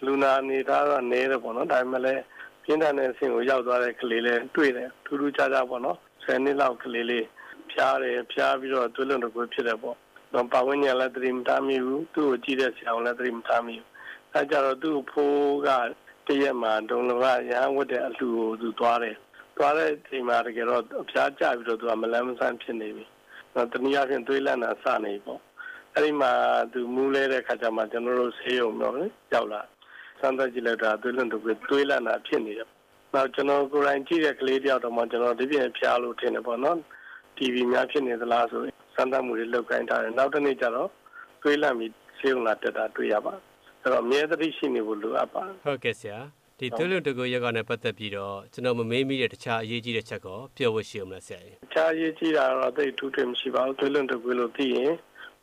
[0.05, 2.23] လူနာအနေထားတော့နေတယ်ပေါ့နော်ဒါပေမဲ့လည်း
[2.65, 7.27] ပြင်းထန်တဲ့အဆင့်ကိုရောက်သွားတဲ့ကလေးလည်းတွေ့တယ်ထူးထူးခြားခြားပေါ့နော်10နှစ်လောက်ကလေးလေး
[7.73, 9.97] ဖျားတယ်ဖျားပြီးတော့သွေးလွန်တကွေးဖြစ်တယ်ပေါ့
[10.35, 13.89] တော့ပါဝင်ညာလည်းသတိမထားမိဘူးသူ့ကိုကြည့်တဲ့ဆရာကလည်းသတိမထားမိဘူး
[14.33, 15.69] အဲကြတော့သူ့ဖိုးက
[16.27, 19.17] တရက်မှာဒုံလကရဟန်းဝတ်တဲ့အလှကိုသူသွားတယ်
[19.57, 23.05] သွားတဲ့အချိန်မှာတကယ်တော့ဖျားကြပြီးတော့သူကမလန်းမဆန်းဖြစ်နေပြီ
[23.55, 25.41] တော့တနည်းအားဖြင့်သွေးလန့်တာစနေပြီပေါ့
[25.95, 26.33] အဲ့ဒီမှာ
[26.73, 29.61] သူမူးလဲတဲ့ခါကျမှကျွန်တော်တို့ဆေးရုံတော့လေရောက်လာ
[30.21, 32.69] စမ်းသပ်ကြည့်လိုက်တာသွေးလွန်တကွေးသွေးလန့်တာဖြစ်နေတယ်
[33.15, 36.79] နောက်ကျွန်တော်ကိုယ်တိုင်ကြည့်တဲ့ကလေးတယောက်တော့မှကျွန်တော်ဒီပြင်ဖျားလို့ထင်တယ်ပေါ့နော်
[37.37, 40.91] TV များဖြစ်နေသလားဆိုရင်စမ်းသပ်မှုတွေလုပ်ခိုင်းထားတယ်နောက်တစ်နေ့ကျတော့
[41.43, 43.35] တွေးလန့်ပြီးဆေးရုံလာတက်တာတွေ့ရပါ
[43.85, 46.19] အဲ့တော့အမြဲတမ်းရှိနေဖို့လိုအပ်ပါဟုတ်ကဲ့ဆရာ
[46.59, 54.93] ဒီသွေးလွန်တကူရက်ကနေပတ်သက်ပြီးတော့ကျွန်တော်မမေးမိတဲ့တခြားအရေးကြီးတဲ့ချက်ကောပြောဖို့ရှိအောင်လားဆရာကြီးအခြားရေးကြီးတာတော့သိထူးထွေမရှိပါဘူးတွေးလွန့်တကွေးလို့သိရင်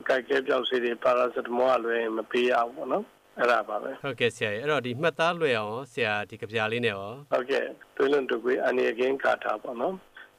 [0.07, 3.05] ကြိုက်ကဲပြောက်စေးတွေပါရာစတမောအလွယ်မပေးရဘူးပေါ့နော်
[3.37, 9.95] အဲ့ဒါပါပဲဟုတ်ကဲ့ဆရာကြီးအဲ့တော့ဒီမှတ်သားလွယ်အောင်ဆရာဒီကြပြလေးနဲ့ရောဟုတ်ကဲ့တွေးလွန့်တကွေးအနေအကင်းကာတာပေါ့နော်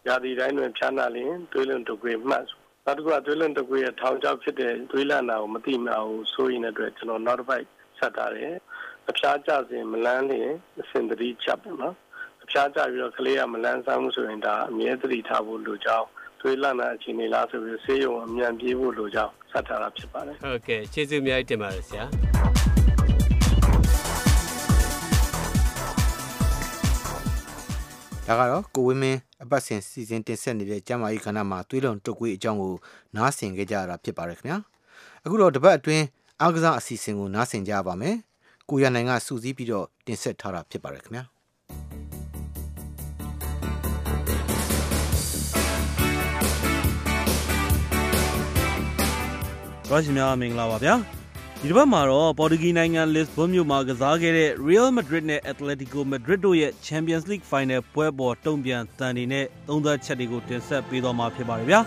[0.08, 2.44] ရာသီတိုင်းတွင်ဖြားနာလရင်တွေးလွန့်တကွေးမှတ်
[2.86, 7.66] နောက်တစ်ခုကတွေးလွန့်တကွေးရဲ့ထောင်ချောက်ဖြစ်တဲ့တွေးလန့်တာကိုမသိမှအောင်ဆိုရင်တဲ့အတွက်ကျွန်တော်နောက်တစ်ပိုက်
[8.02, 8.52] ဆက်ထားတယ်
[9.10, 11.94] အဖျားကြစဉ်မလန်းလျင်အစင်တတိချက်ပေါ့နော်
[12.44, 16.06] အဖျားကြပြီးတော့ကလေးကမလန်းဆန်းမှုဆိုရင်ဒါအမြဲတတိထားဖို့လိုကြောင်း
[16.40, 22.04] သွေးလန့်တာအခြေအနေလားဆိုပြီးဆေးရုံအမြန်ပြေးဖို့လိုကြောင်းဆက်ထားတာဖြစ်ပါတယ်ဟုတ်ကဲ့ကျေးဇူးအများကြီးတင်ပါတယ်ဆရာ
[28.26, 32.74] ဒါကတော့ကိုဝင်းမင်းအပတ်စဉ်စီစဉ်တင်ဆက်နေတဲ့ကျမ်းမာရေးခန္ဓာမှာသွေးလွန်တုပ်ကွေးအကြောင်းကို
[33.16, 34.58] နားဆင်ကြကြရတာဖြစ်ပါတယ်ခင်ဗျာ
[35.24, 36.04] အခုတော့တပတ်အတွင်း
[36.44, 38.16] အားကစားအစီအစဉ်ကိုနားဆင်ကြပါမယ်
[38.70, 41.24] ကိုရနိုင်ကစူးစီးပြီးတော့တင်ဆက်ထားတာဖြစ်ပါတယ်ခင်ဗျာ
[49.90, 50.94] ရရှိများမင်္ဂလာပါဗျာ
[51.60, 61.80] ဒီတစ်ပတ်မှာတော့ပေါ်တူဂီနိုင်ငံလစ်ဘွန်မြို့မှာကစားခဲ့တဲ့ Real Madrid နဲ့ Atletico Madrid တို့ရဲ့ Champions League Final ပွဲပေါ်တုံ့ပြန်တန်တွေနဲ့သုံးသက်ချက်တွေကိုတင်ဆက်ပေးသွားမှာဖြစ်ပါတယ်ဗျာ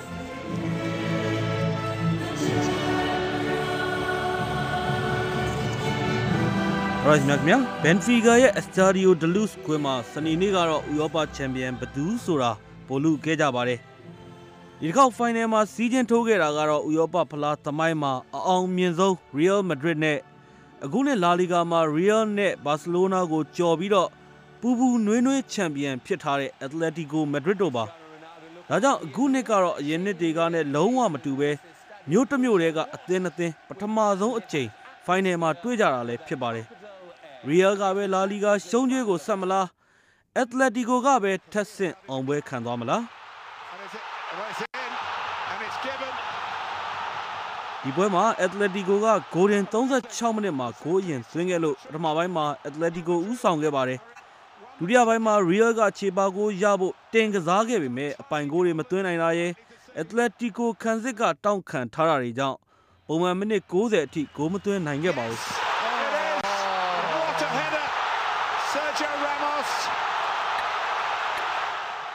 [7.08, 12.52] ရိုက်မြတ်မြဘန်ဖီဂါရဲ့ Estadio de Luz ကွင်းမှာစနေနေ့ကတော့ဥရောပချန်ပီယံဘသူဆိုတာ
[12.88, 13.80] ပိုလူခဲ့ကြပါတယ်
[14.80, 20.18] ဒီတစ်ခေါက် final မှာစီးချင်းထိုးခဲ့တာကတော့ဥရောပဖလားသမိုင်းမှာအအောင်မြင်ဆုံး Real Madrid နဲ့
[20.86, 24.10] အခုနှစ် La Liga မှာ Real နဲ့ Barcelona ကိုကြော်ပြီးတော့
[24.62, 27.84] ပူပူနွေးနွေးချန်ပီယံဖြစ်ထားတဲ့ Atletico Madrid တို့ပါ
[28.70, 31.50] ဒါကြောင့်အခုနှစ်ကတော့အရင်နှစ်တွေကနဲ့လုံးဝမတူပဲ
[32.10, 34.70] မြို့တစ်မြို့တည်းကအသင်းအသင်းပထမဆုံးအကြိမ်
[35.06, 36.66] final မှာတွေ့ကြတာလည်းဖြစ်ပါတယ်
[37.50, 39.66] Real ကပဲ La Liga ရှုံးကျွေးကိုဆက်မလား
[40.42, 43.04] Atletico ကပဲထက်ဆင့်အောင်ပွဲခံသွားမလား
[47.84, 54.00] ဒီပွဲမှာ Atletico ကဂိုးရင်36မိနစ်မှာဂိုးအရင်သွင်းခဲ့လို့ပထမပိုင်းမှာ Atletico ဦးဆောင်ခဲ့ပါတယ်
[54.78, 59.52] ဒုတိယပိုင်းမှာ Real ကခြေပါကိုရဖို့တင်ကစားခဲ့ပေမဲ့အပိုင်ဂိုးတွေမသွင်းနိုင်တာရဲ့
[60.02, 62.58] Atletico ခံစစ်ကတောင့်ခံထားတာတွေကြောင့်
[63.08, 65.75] ပုံမှန်မိနစ်90အထိဂိုးမသွင်းနိုင်ခဲ့ပါဘူး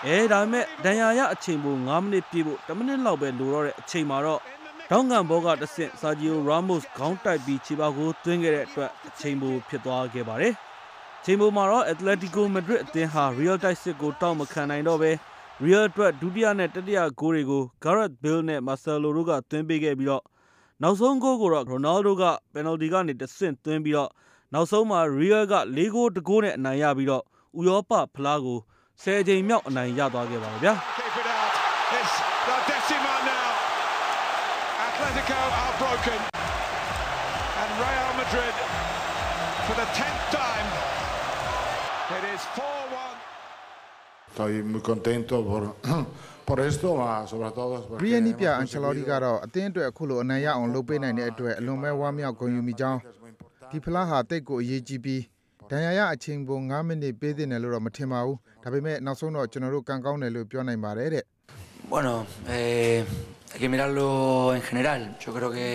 [0.06, 4.40] အဲဒါပေမဲ့ဒဏ်ရာရအချိန်ပို9မိနစ်ပြည့်ဖို့10မိနစ်လောက်ပဲလိုတော့တဲ့အချိန်မှာတော့
[4.90, 10.54] တောင်းကန်ဘောကတဆင့်ဆာဂျီယိုရာမို့စ်ခေါင်းတိုက်ပြီးခြေပါကိုသွင်းခဲ့တဲ့အတွက်အချိန်ပိုဖြစ်သွားခဲ့ပါတယ်။
[11.24, 15.10] ချိန်ပိုမှာတော့ Atletico Madrid အသင်းဟာ Real တိုက်စစ်ကိုတောက်မခံနိုင်တော့ပဲ
[15.64, 20.24] Real အတွက်ဒုတိယနဲ့တတိယဂိုးတွေကို Gareth Bale နဲ့ Marcelo တို့ကသွင်းပေးခဲ့ပြီးတော့
[20.82, 24.10] နောက်ဆုံးဂိုးကိုတော့ Ronaldo က penalty ကနေတဆင့်သွင်းပြီးတော့
[24.54, 27.24] နောက်ဆုံးမှာ Real က၄ဂိုးတဂိုးနဲ့အနိုင်ရပြီးတော့
[27.58, 28.58] ဥရောပဖလားကို
[29.04, 30.74] 10ချိန်မြောက်အနိုင်ရသွားခဲ့ပါဗျာ
[34.86, 36.20] Atletico are broken
[37.62, 38.54] and Real Madrid
[39.66, 40.68] for the 10th time
[42.16, 45.62] it is 4-1 Estoy muy contento por
[46.48, 53.00] por esto, ma soprattutto porque Real နီးပြအန်ချလော်တီကတော့အသင်းအတွက်အခုလိုအနိုင်ရအောင်လုပ်ပေးနိုင်တဲ့အတွက်အလွန်ပဲဝမ်းမြောက်ဂုဏ်ယူမိကြောင်း
[53.70, 55.22] ဒီဖလားဟာတိတ်ကိုအရေးကြီးပြီး
[55.70, 61.24] ဒဏ်ရာရအချိန်ပုံ9မိနစ် ပေးသင့်တယ်လို့တော့ မထင်ပါဘူး ဒါပေမဲ့ နောက်ဆုံးတော့ ကျွန်တော်တို့ ကံကောင်းတယ်လို့ ပြောနိုင်ပါတယ်တဲ့
[61.92, 62.12] Bueno,
[62.56, 63.04] eh,
[63.52, 64.06] hay que mirarlo
[64.58, 65.00] en general.
[65.22, 65.66] Yo creo que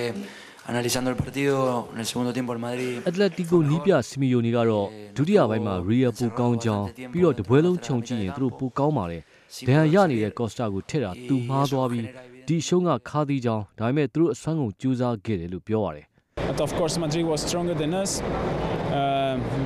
[0.71, 1.55] analizando el partido
[1.93, 9.21] en el segundo tiempo el Madrid Atletico နီးပြစီမီယိုနီကတော့ ဒုတိယပိုင်းမှာ Real ပိုကောင်းကြောင်း ပြီးတော့ တပွဲလုံးခြုံကြည့်ရင် သူတို့ ပိုကောင်းပါတယ်။
[9.67, 12.05] ဒဏ်ရာရနေတဲ့ Costa ကိုထည့်တာ သူမှားသွားပြီး
[12.47, 16.05] ဒီရှုံးက ခါးသီးကြောင်း ဒါပေမဲ့ သူတို့ အစွမ်းကုန် ကြိုးစားခဲ့တယ်လို့ ပြောရတယ်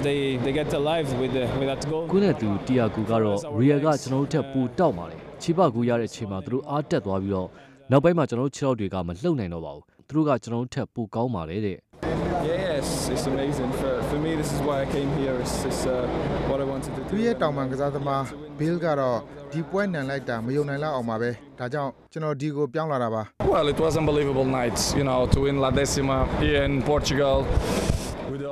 [0.07, 2.03] they they get alive with the, with that goal.
[2.12, 7.47] ကိုနဲ့သူတီယာကူကတော့ Real ကကျွန်တော်တို့ထက်ပိုတောက်ပါတယ်။ခြေပကူရတဲ့အချိန်မှာသူတို့အားတက်သွားပြီးတော့
[7.91, 11.77] နောက်ပိုင်းမှာကျွန်တော်တို့ခြေထောက်တွေကမလှုပ်နိုင်တော့ပါဘူး။သူတို့ကကျွန်တော်တို့ထက်ပိုကောင်းပါတယ်တဲ့
[12.53, 13.69] Yes, it's amazing.
[13.79, 15.35] For, for me, this is why I came here.
[15.43, 16.07] It's, it's uh,
[16.49, 17.07] what I wanted to do.
[17.09, 18.21] သူရဲ့တောင်ပန်ကစားသမား
[18.59, 19.17] Bill ကတော့
[19.51, 23.21] ဒီပွဲနံလိုက်တာမယုံနိုင်လောက်အောင်ပါပဲ။ဒါကြောင့်ကျွန်တော်ဒီကိုပြောင်းလာတာပါ
[23.53, 27.38] Well, it was unbelievable night, you know, to win La Decima here in Portugal.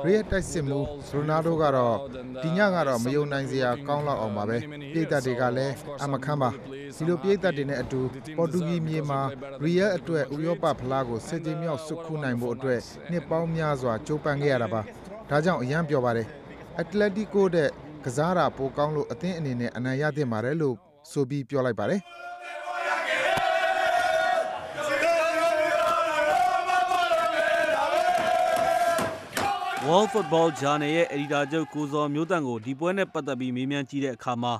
[0.06, 0.78] ရီယက်တိုက်စစ်မှု
[1.10, 1.96] ရိုနာဒိုကတော့
[2.42, 4.58] ဒီညကတော့မယုံနိုင်စရာကောင်းလောက်အောင်ပါပဲ
[4.92, 8.00] ပြည်သက်တွေကလည်းအမခမ်းပါဒီလိုပြည်သက်တွေနဲ့အတူ
[8.36, 9.20] ပေါ်တူဂီမြေမှာ
[9.62, 14.80] ရီယက်အတွက်ဥရောပဖလားကိုစစ်ကြည်မြောက်စုခုနိုင်ဖို့အတွက်နှစ်ပေါင်းများစွာကြိုးပမ်းခဲ့ရတာပါ
[15.30, 16.26] ဒါကြောင့်အရန်ပြောပါတယ်
[16.78, 17.68] အက်တလက်တီကိုတဲ့
[18.04, 20.76] ကစားတာပိုကောင်းလို့အသင်းအနေနဲ့အနိုင်ရသင့်ပါတယ်လို့
[21.10, 22.00] ဆိုပြီးပြောလိုက်ပါတယ်
[29.88, 34.54] World Football Journal ရဲ့ အယ်ဒီတာချုပ်ကိုဇော်မျိုးတန့်ကိုဒီပွဲနဲ့ပတ်သက်ပြီးမေးမြန်းကြည့်တဲ့အခါမှာ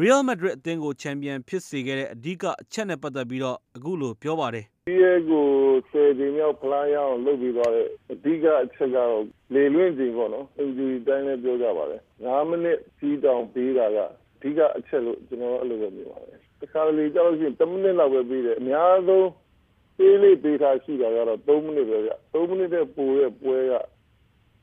[0.00, 5.46] Real Madrid အသင်းကိုချန်ပီယံဖြစ်စေခဲ့တဲ့အဓိကအချက်နဲ့ပတ်သက်ပြီးတော့အခုလိုပြောပါတယ်ဒီရဲ့ကို
[5.90, 14.08] ဆယ်ဒီမြောက်ဖလားရအောင်လုပ်ပြီးသွားတဲ့အဓိကအချက်ကတော့လေလွင့်ချိန်ပေါ့နော်အင်ဂျူရီတိုင်းလည်းပြောကြပါတယ်9မိနစ်ကြီးတောင်ပေးတာကအ
[14.42, 19.28] ဓိကအချက်လို့ကျွန်တော်အဲ့လိုပဲမြင်ပါတယ်တခါလေကြောက်လို့ရှိရင်10မိနစ်လောက်ပဲပေးတယ်အများဆုံး
[19.96, 23.72] ပေးလေးပေးထားရှိတာကတော့3မိနစ်ပဲဗျ3မိနစ်တဲ့ပိုတဲ့ပွဲက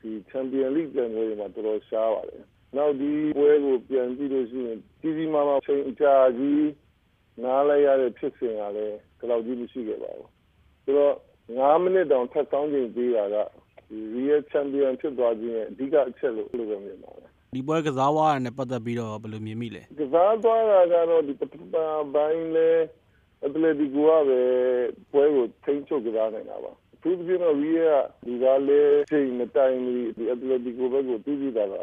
[0.00, 2.42] ဒီချန်ပီယံလိပြန်ပွဲမှာတော်တော်ရှားပါတယ်
[2.76, 6.68] နောက်ဒီပွဲကိုပြန်ကြည့်လို့ရှိရင်ကြီးကြီးမားမားချိန်အကြာကြီး
[7.42, 10.28] နားလိုက်ရတဲ့ဖြစ်စဉ်ကလည်းဒီလောက်ကြီးမရှိခဲ့ပါဘူး
[10.84, 11.14] ဆိုတော့
[11.48, 13.36] 9မိနစ်တောင်ထပ်ကောင်းချိန်ပေးတာက
[13.88, 21.62] ဒီ Real Champion ဖြစ်သွားခြင်းရဲ့အဓိကအချက်လို့လို့ပဲမြင်ပါတယ်ဒီပွဲကစားသွားတာနဲ့ပတ်သက်ပြီးတော့ဘယ်လိုမြင်မိလဲကစားသွားတာကတော့ဒီပထမ
[22.14, 22.70] ပိုင်းလဲ
[23.44, 24.40] အတလက်တီကိုကပဲ
[25.12, 27.80] ပွဲကိုထိန်းချုပ်ကစားနေတာပါ သူပြင်းတော့ဝီးရ
[28.26, 31.74] ဒီကလေးချိန်မတိုင်ဘူးဒီအတလက်တီကိုဘက်ကိုတူးကြည့်တာက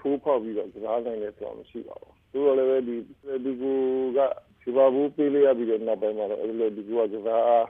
[0.00, 2.96] ထိုးဖောက်ပြီးတော့ကစားနိုင်တယ်ဆိုတာမရှိပါဘူးသူကလည်းပဲဒီ
[3.44, 3.76] ဒီကို
[4.16, 4.18] က
[4.62, 7.64] စီဘာဘူးပေးလိုက်ရပြီးတော့နောက်ပိုင်းမှာတော့အတလက်တီကိုကကစား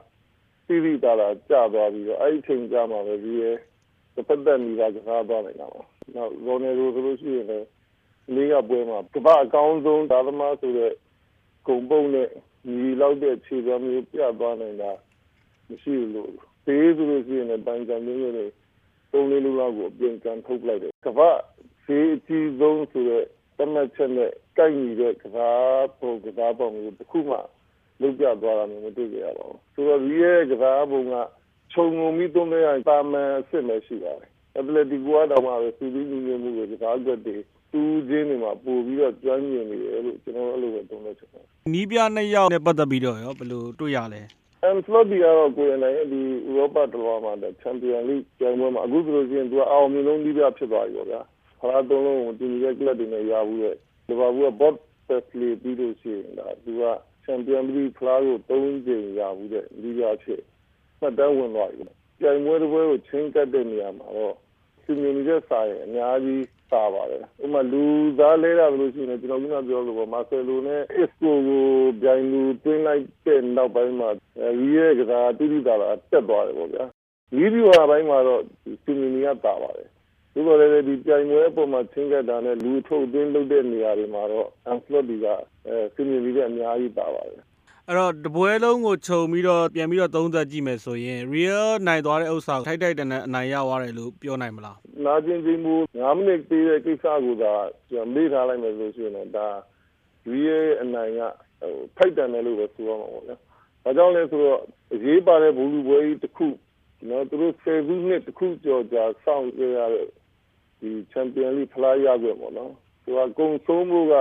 [0.66, 3.44] တိတိတာတာကြာသွားပြီးတော့အဲ့ဒီချိန်ကြာမှာပဲဝီးရ
[4.14, 5.82] တစ်ဖက်သက်နေတာကစားသွားနေတာပါ
[6.14, 7.66] နောက်ရိုနယ်ဒိုဆိုလို့ရှိရင်လည်း
[8.34, 10.92] လေးကပွဲမှာကမ္ဘာအကောင်းဆုံးဒါသမားဆိုတဲ့
[11.66, 12.28] ဂုံပုံနဲ့
[12.68, 14.90] ညီလောက်တဲ့ခြေစွမ်းမျိုးပြသွားနိုင်တာ
[15.68, 18.46] မရှိဘူးလို့ သေဆိုလို့ရှိရင်လည်းတိုင်ကံမျိုးတွေ
[19.10, 21.30] ပုံလေးလူလောက်ကိုအပြင်ကန်ထုတ်လိုက်တယ်ကမ္ဘာ
[21.84, 23.24] ဈေးအကြီးဆုံးဆိုတဲ့
[23.58, 27.38] တမတ်ချက်နဲ့ကိုက်ညီတဲ့ကစားပုံကစားပုံမျိုးတစ်ခုမှ
[28.00, 31.14] လုပ်ပြသွားတာမျိုးမတွေ့ကြရပါဘူးဆိုတော့ဒီရဲ့ကစားပုံက
[31.72, 37.36] ခြုံငုံပြီးသုံးတဲ့တာမန်အစ်စ်ပဲရှိပါတယ်အတလက်တီကိုကတော့မှပဲစီးပြီးညီညွတ်မှုကိုကစားကွက်တွေ
[37.72, 44.22] တူးချင်းတွေမှာပို့ပြီးတော့ကျွမ်းကျင်နေတယ်လို့ကျွန်တော်အဲ့လိုပဲသုံးလို့ချင်တယ်။နီးပြနှစ်ယောက်နဲ့ပတ်သက်ပြီးတော့ရောဘယ်လိုတွေ့ရလဲ။
[44.62, 51.20] M slot ဒီကတော့ကိုယ်တိုင်ဒီဥရောပတလွှာမှာချန်ပီယံလိပြိုင်ပွဲမှာအခုဆိုလို့ရှိရင်သူကအောင်မြင်ဆုံးနီးပြဖြစ်သွားပြီပေါ့ဗျာ။
[51.60, 53.74] ဖလားသုံးလုံးကိုတင်နေတဲ့ကလပ်တွေနဲ့ရဘူးတဲ့။
[54.06, 54.74] ဒီဘာဘူးက bot
[55.06, 56.82] Presley ပြီးလို့ရှိရင်ဒါသူက
[57.24, 60.42] ချန်ပီယံလိဖလားကို၃ကြိမ်ရဘူးတဲ့နီးပြဖြစ်
[61.00, 61.82] မှတ်တမ်းဝင်သွားပြီ။
[62.18, 64.34] ပြိုင်ပွဲတစ်ပွဲကိုချင်းကတ်တဲ့နေရာမှာတော့
[64.82, 67.82] စီမီနေတဲ့စာရင်အများကြီး စာပါတယ်ဥပမာလူ
[68.18, 71.66] သားလဲတာလို့ရှိရင်ကျွန်တော်ကပြောလို့ပေါ့မာဆယ်လိုနဲ့အစ်ကိုကို
[72.02, 74.08] ဗျိုင်လူတွင်းလိုက်တဲ့နောက်ပိုင်းမှာ
[74.60, 76.84] ရီးရဲ့ကစားတိတိတာတာတက်သွားတယ်ပေါ့ဗျာ
[77.36, 78.42] လီးဗျူဟာပိုင်းမှာတော့
[78.82, 79.88] စီမီနီကတာပါတယ်
[80.32, 85.26] ဒီလိုလည်းဒီပြိုင်ပွဲအပေါ်မှာချင်းကတာနဲ့လူထုတ်သွင်းလုပ်တဲ့နေရာတွေမှာတော့အန်ဖလော့ဒီက
[85.68, 87.42] အဲစီမီနီကအများကြီးတာပါတယ်
[87.90, 97.52] အဲ့တော့တပွဲလုံးကိုခြုံပြီးတော့ပြန်ပြီးတော့သုံးသပ်ကြည့်မယ်ဆိုရင် Real နိုင်သွားတဲ့ဥစ္စာထိုက်ထိုက်တန်တန်အနိုင်ရသွားတယ်လို့ပြောနိုင်မလားနာကျင်ခြင်းမူ9မိနစ်ပေးတဲ့ကိစ္စကိုသာ
[97.90, 99.46] ကျွန်တော်မေ့ထားလိုက်မယ်လို့ဆိုရင်ဒါ
[100.32, 101.20] Real အနိုင်က
[101.60, 103.36] ဟိုထိုက်တန်တယ်လို့ပဲဆိုရမှာပေါ့ဗျာ။
[103.84, 104.60] ဒါကြောင့်လဲဆိုတော့
[104.94, 106.46] အရေးပါတဲ့ဘူလူပွဲကြီးတစ်ခု
[107.08, 110.06] နော်သူတို့10ခုနှစ်တစ်ခုကြော်ကြာစောင့်ကြရတဲ့
[110.80, 112.72] ဒီချန်ပီယံလိဖလားရခွင့်ပေါ့နော်။
[113.04, 114.14] သူကဂုံဆုံးမှုက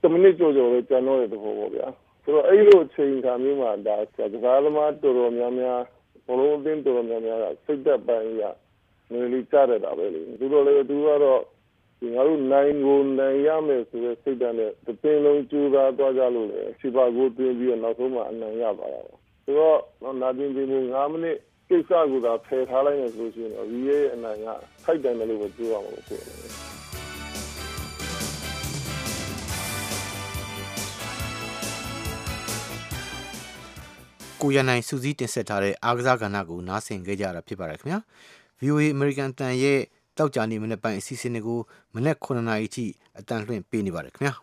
[0.00, 1.88] 10မိနစ်ကြော်ကြော်ပဲကျန်တော့တဲ့သဘောပေါ့ဗျာ။
[2.30, 5.80] ဆိုတော့အဲ့လိုချိန်ခါမျိုးမှာဒါကစားသမားတော်တော်များများ
[6.26, 8.42] ဘလုံးအသင်းတော်တော်များများကစိတ်သက်ပိုင်းရ
[9.10, 11.40] နေလေးကြရတာပဲလေသူတို့လည်းသူကတော့
[12.00, 21.36] ဒီငါတို့နိုင်ကိုနိုင်ရမယ်ဆိုတဲ့စိတ်ဓာတ်နဲ့တစ်ပင်လုံးကြိုးစားသွားကြလို့လေစီပါကိုတွင်းပြီးတော့နောက်ဆုံးမှအနိုင်ရပါတာပေါ့ဆိုတော့နာကျင်ခြင်းကို9မိနစ်
[21.68, 24.48] ကိစ္စကိုသာဖယ်ထားလိုက်မယ်ဆိုလို့ရှိရင်တော့ VA ရဲ့အနိုင်က
[24.84, 26.22] ထိုက်တယ်လို့ပဲပြောရမှာပေါ့
[34.42, 38.00] ကိုရနိုင်စူးစီးတင်ဆက်ထားတဲ့အားကစားကဏ္ဍကိုနားဆင်ကြကြတာဖြစ်ပါတယ်ခင်ဗျာ
[38.60, 39.80] VOA American တန်ရဲ့
[40.18, 41.60] တောက်ကြနေမနေ့ပိုင်းအစီအစဉ်တွေကို
[41.94, 42.86] မနေ့9နာရီထိ
[43.18, 44.34] အတန်လွှင့်ပေးနေပါတယ်ခင်ဗျာ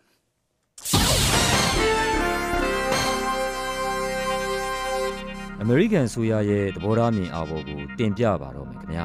[5.60, 9.04] အမေရိကန်ဆိုရရဲ့သဘောထားမြင်အာဘော်ကိုတင်ပြပါတော့မယ်ခင်ဗျာ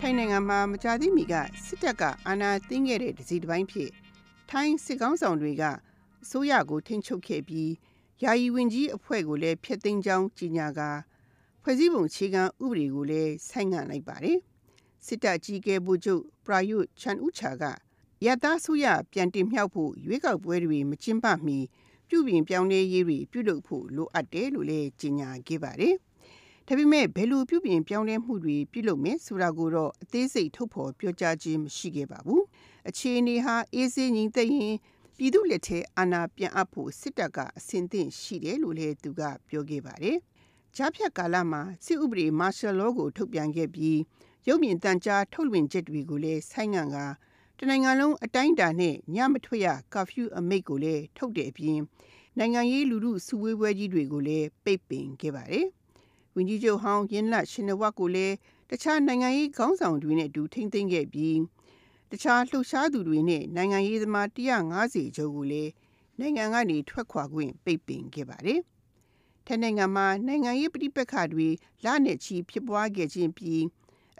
[0.00, 1.34] ထိုင်းနိုင်ငံမှာမကြာသေးမီက
[1.66, 3.90] စစ်တပ်ကအာဏာသိမ်းခဲ့တဲ့ဒစီတစ်ပိုင်းဖြစ်
[4.50, 5.62] ထိုင်းစစ်ကောင်းဆောင်တွေက
[6.22, 7.70] အစိုးရကိုထိန်းချုပ်ခဲ့ပြီး
[8.24, 10.90] ယာယီဝင်ကြီးအဖွဲ့ကိုလည်းဖျက်သိမ်းကြောင်းကြေညာကာ
[11.62, 14.38] ဖွဲ့စည်းပုံအခြေခံဥပဒေကိုလည်းဆိုင်းငံ့လိုက်ပါတယ်။
[15.06, 17.64] စစ်တပ်ကြီးကဲဗိုလ်ချုပ်ပရာယုတ်ချန်ဦးချာက
[18.26, 21.58] ရတာဆူရပြန်တင်မြှောက်ဖို့ရွေးကောက်ပွဲတွေမကျင်းပမီ
[22.08, 25.94] ပြုပြင်ပြောင်းလဲရေးတွေပြုလုပ်ဖို့လိုအပ်တယ်လို့လည်းကြေညာခဲ့ပါတယ်။
[26.66, 32.42] ဒါပေမဲ့ဘယ်လိုပြုပြင်ပြောင်းလဲမှုတွေပြုလုပ်မယ်ဆိုတာကိုတော့အသေးစိတ်ထုတ်ဖော်ပြောကြားခြင်းမရှိခဲ့ပါဘူး။
[32.88, 34.74] အခြေအနေဟာအေးစေးငြိမ်သက်ရင်
[35.16, 40.18] ပြည်သူလက်ထဲအာဏာပြန်အပ်ဖို့စစ်တပ်ကအဆင်သင့်ရှိတယ်လို့လည်းသူကပြောခဲ့ပါတယ်။
[40.76, 43.98] ကြားဖြတ်ကာလမှာစစ်ဥပဒေ martial law ကိုထုတ်ပြန်ခဲ့ပြီး
[44.48, 46.96] ရုပ်မြင်သံကြားထုတ်လွှင့်ချက်တွေကိုလည်းဆိုင်းငံ့က
[47.58, 51.80] တနိုင်ငံလုံးအတိုင်းအတာနဲ့ညမထွက်ရကာဖျူးအမိတ်ကိုလည်းထုတ်တဲ့အပြင်
[52.38, 55.66] နိုင်ငံရေးလူထုစုဝေးပွဲကြီးတွေကိုလည်းပိတ်ပင်ခဲ့ပါတယ်။
[56.34, 58.34] ဝန်ကြီးချုပ်ဟောင်းယင်းလရှင်နဝတ်ကိုလည်း
[58.70, 61.36] တခြားနိုင်ငံရေးခေါင်းဆောင်တွေနဲ့အတူထိမ့်သိမ်းခဲ့ပြီး
[62.14, 64.26] တခြားလှုပ်ရှားသူတွေနဲ့နိုင်ငံရေးသမား
[64.72, 65.70] 150ကျော်ကိုလည်း
[66.20, 68.60] နိုင်ငံကနေထွက်ခွာခွင့်ပိတ်ပင်ခဲ့ပါတယ်။
[69.46, 71.48] ထိုင်းနိုင်ငံမှာနိုင်ငံရေးပဋိပက္ခတွေ
[71.84, 73.62] လနဲ့ချီဖြစ်ပွားခဲ့ခြင်းပြီး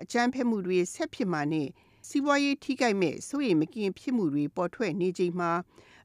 [0.03, 1.69] အကြမ်းဖက်မှုတွေဆက်ဖြစ်မှာနဲ့
[2.09, 5.51] စီးပွားရေးထိခိုက်မဲ့စိုးရိမ်မကင်းဖြစ်မှုတွေပေါ်ထွက်နေချိန်မှာ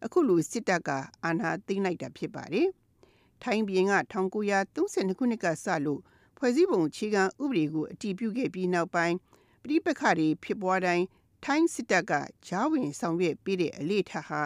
[0.05, 0.89] အခုလိုစစ်တပ်က
[1.23, 2.67] အာဏာသိမ်းလိုက်တာဖြစ်ပါတယ်။
[3.43, 3.93] ထိုင်းပြည်က
[4.41, 6.01] 1932ခုနှစ်ကစလို့
[6.37, 9.15] ဖွဲ့စည်းပုံအခြေခံဥပဒေကိုအတည်ပြုခဲ့ပြီးနောက်ပိုင်း
[9.63, 11.05] ပဋိပက္ခတွေဖြစ်ပွားတိုင်း
[11.49, 12.13] ထိုင်းစစ်တပ်က
[12.47, 14.41] ဂျားဝင်ဆောင်ရွက်ပေးတဲ့အလေးထားဟာ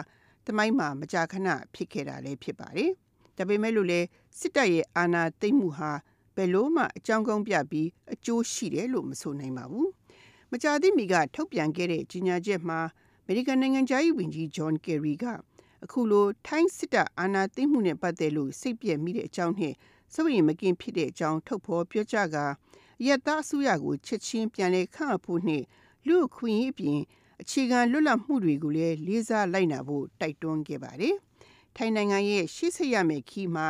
[0.46, 2.90] တမိုင်းမှာမကြာခဏဖြစ်ခဲ့တာလည်းဖြစ်ပါတယ်။
[3.36, 4.00] ဒါပေမဲ့လို့လေ
[4.38, 5.92] စစ်တပ်ရဲ့အာဏာသိမ်းမှုဟာ
[6.36, 9.88] ဘယ်လို့မှအကြောင်းကောင်းပြပြီးအကျိုးရှိတယ်လို့မဆိုနိုင်ပါဘူး။
[10.52, 12.80] မကြာသေးမီကထုတ်ပြန်ခဲ့တဲ့ကြီးညာချက်မှာ
[13.22, 15.24] အမေရိကန်နိုင်ငံသားရေးဝန်ကြီး John Kerry က
[15.84, 19.74] အခုလိုထိုင်းစစ်တပ်အာဏာသိမ်းမှုနဲ့ပတ်သက်လို့စိတ်ပြည့်မိတဲ့အကြောင်းနဲ့
[20.14, 22.46] စိုးရိမ်မကင်းဖြစ်တဲ့အကြောင်းထုတ်ဖော်ပြောကြားကာ
[23.06, 25.64] ရက်သားအစိုးရကိုချက်ချင်းပြန်လည်ခန့်အပ်ဖို့နှင့်
[26.06, 27.00] လူ့ခွင့်ရေးအပြင်
[27.40, 31.14] အခြေခံလွတ်လပ်မှုတွေကိုလည်းလေးစားလိုက်နာဖို့တိုက်တွန်းခဲ့ပါတယ်။
[31.76, 33.66] ထိုင်းနိုင်ငံရဲ့ရှေ့ဆက်ရမယ့်ခီးမှာ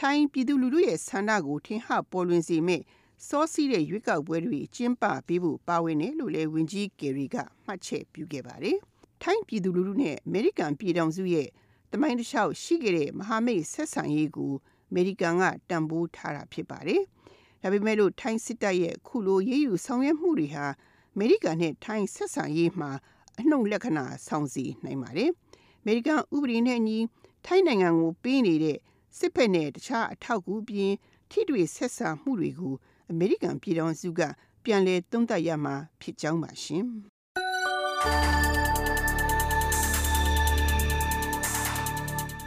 [0.00, 2.82] ထိုင်းပြည်သူလူထုရဲ့ဆန္ဒကိုထင်ဟပေါ်လွင်စေမယ့်
[3.28, 8.76] စောစီးတဲ့ရွေးကောက်ပွဲတွေကျင်းပပေးဖို့ပါဝင်တယ်လို့လည်းဝန်ကြီးကယ်ရီကမှတ်ချက်ပြုခဲ့ပါတယ်။
[9.22, 11.48] ထိုင်းပြည်သူလူထုနဲ့အမေရိကန်ပြည်ထောင်စုရဲ့
[11.92, 14.52] တမိုင်းတစ်လျှောက်ရှိခဲ့တဲ့မဟာမိတ်ဆက်ဆံရေးကို
[14.90, 17.02] အမေရိကန်ကတန်ဖိုးထားတာဖြစ်ပါတယ်။
[17.62, 20.74] ဒါပေမဲ့လို့ထိုင်းစစ်တပ်ရဲ့ခုလိုရေးယူဆောင်ရွက်မှုတွေဟာအ
[21.18, 22.90] မေရိကန်နဲ့ထိုင်းဆက်ဆံရေးမှာ
[23.38, 25.30] အနှုတ်လက္ခဏာဆောင်စီနိုင်ပါတယ်။
[25.80, 26.98] အမေရိကန်ဥပဒေနဲ့ညီ
[27.46, 28.78] ထိုင်းနိုင်ငံကိုပေးနေတဲ့
[29.18, 30.92] စစ်ဖက်နဲ့တခြားအထောက်အကူပြင်
[31.30, 32.74] ထိတွေ့ဆက်ဆံမှုတွေကို
[33.10, 34.20] အမေရိကန်ပြည်ထောင်စုက
[34.64, 36.84] ပြန်လည်သုံးသပ်ရမှာဖြစ်ကြောင်းပါရှင်။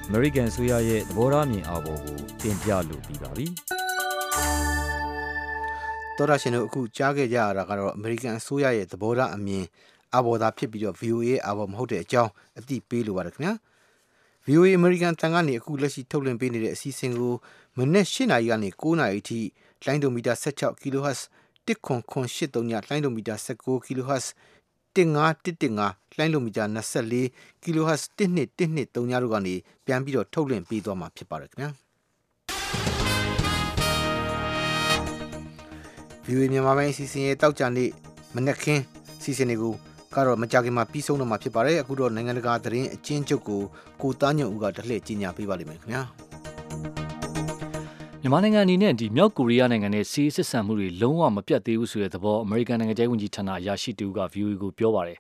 [0.10, 3.47] American ဆိုရရဲ့သဘောထားမြင်အားပေါ်ကိုတင်ပြလို့ပြီးပါပြီ။
[6.17, 9.65] တော်ရရှင်တို့အခုကြားခဲ့ကြရတာကတော့ American အစိုးရရဲ့သဘောထားအမြင်
[10.15, 13.54] အဘော်သာဖြစ်ပြီးတော့ VOA အဘော်မဟုတ်တဲ့အကြောင်းအသိပေးလိုပါတယ်ခင်ဗျာ။
[14.47, 17.34] VOA American တန်ကနေအခုလက်ရှိထုတ်လွှင့်ပေးနေတဲ့အစီအစဉ်ကို
[17.78, 19.39] မနေ့၈နာရီကနေ9နာရီအထိ
[19.86, 21.19] လိုင်းဒိုမီတာ16 kHz
[21.67, 24.25] 1.83ညလိုင်းဒိုမီတာ19 kHz
[24.95, 31.84] 15115လိုင်းလိုမီတာ24 kHz 1212 3ညတို့ကနေပြန်ပြီးတော့ထုတ်လွှင့်ပေးသွားမှာဖြစ်ပါတယ်ခင်ဗျာ
[36.27, 37.89] VOA မြန်မာပိုင်းအစီအစဉ်ရဲ့တောက်ကြနေ့
[38.35, 38.81] မနက်ခင်း
[39.23, 39.73] စီစဉ်တွေကို
[40.15, 43.61] ကတော့မကြခင်မှာပြီးဆုံးတော့မှာဖြစ်ပါတယ်အခုတော့နိုင်ငံတကာသတင်းအချင်းချုပ်ကို
[44.01, 46.01] ကိုသားညွန့်ဦးကတလှည့်ကြီးညာပေးပါလိမ့်မယ်ခင်ဗျာ
[48.21, 55.17] မြန်မာနိုင်ငံအနေနဲ့ဒီမြောက်ကိုရီးယားနိုင်ငံနဲ့စီးစစ်ဆန်မှုတွေလုံးဝမပြတ်သေးဘူးဆိုတဲ့သဘောအမေရိကန်နိုင်ငံသားဝန်ကြီးဌာနအရာရှိတူက VOA ကိုပြောပါတယ်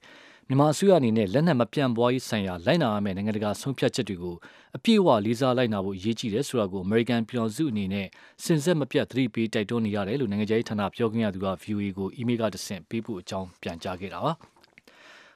[0.49, 4.35] မြန်မာအစိုးရအနေနဲ့လက်နက်မပြန့်ပွားရေးဆိုင်ရာလိုက်နာရမယ့်နိုင်ငံတကာဆုံးဖြတ်ချက်တွေကို
[4.77, 8.07] အပြည့်အဝလေးစားလိုက်နာဖို့အရေးကြီးတယ်ဆိုတာကိုအမေရိကန်ပြည်ထောင်စုအနေနဲ့
[8.43, 14.33] စင်ဆက်မပြတ်သတိပေးတိုက်တွန်းနေရတယ်လို့နိုင်ငံခြားရေးဌာနပြောခွင့်ရသူက VOA ကိုအီးမေးလ်ကတဆင့်ပေးပို့အကြောင်းပြန်ကြားခဲ့တာပါ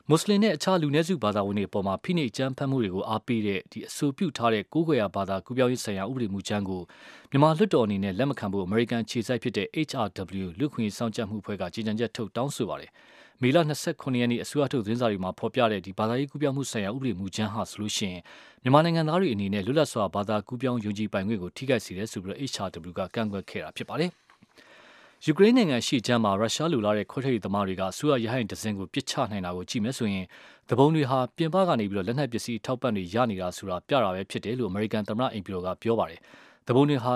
[0.10, 6.82] မွတ်စလင်နဲ့အခြားလူနည်းစုဘာသာဝင်တွေအပေါ်မှာဖိနှိပ်ကြမ်းဖက်မှုတွေကိုအားပေးတဲ့ဒီအဆိုပြုထားတဲ့ကိုးကွယ်ရာဘာသာကူးပြောင်းရေးဆိုင်ရာဥပဒေမူကြမ်းကို
[7.32, 12.92] မြန်မာလွှတ်တော်အနေနဲ့လက်မခံဖို့အမေရိကန်ခြေစိုက်ဖြစ်တဲ့ HRW လူခွင့်စောင့်ကြပ်မှုဖွဲ့ကကြေညာချက်ထုတ်တောင်းဆိုပါတယ်။
[13.42, 13.58] မေလ
[13.90, 18.22] 29ရက်နေ့အစိုးရထုတ်သတင်းစာတွေမှာဖော်ပြတဲ့ဒီဘာသာရေးကူးပြောင်းမှုဆိုင်ရာဥပဒေမူကြမ်းဟာဆိုလို့ရှိရင်
[18.64, 24.12] မြန်မာနိုင်ငံသားတွေအနေနဲ့လွတ်လပ်စွာဘာသာကူးပြောင်းယုံကြည်ပိုင်ခွင့်ကိုထိခိုက်စေတယ်ဆိုပြီး HRW ကကန့်ကွက်ခဲ့တာဖြစ်ပါတယ်။
[25.26, 30.26] ယူကရိန်းနိုင်ငံရှိချမ်းမှာရုရှားလူလာတဲ့ခွဲထွက်ရေးသမားတွေကဆူရရဟိုင်ဒဇင်ကိုပစ်ချနိုင်တာကိုကြည့်မယ်ဆိုရင်
[30.70, 36.20] တပုံတွေဟာပြင်ပကနေပြီးတော့လက်နက်ပစ္စည်းထောက်ပံ့တွေရနေတာဆိုတာပြတာပဲဖြစ်တယ်လို့အမေရိကန်သမ္မတအိမ်ဖြူတော်ကပြောပါတယ်။
[36.68, 37.14] တပုံတွေဟာ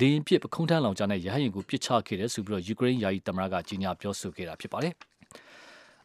[0.00, 4.94] လေရင်ပစ်ပခုံးထမ်းလောင်ကြတဲ့ရဟိုင်ကိုပစ်ချခဲ့တယ်ဆိုပြီးတော့ယူကရိန်းယာယီသမ္မတကကြီးညာပြောဆိုခဲ့တာဖြစ်ပါတယ်။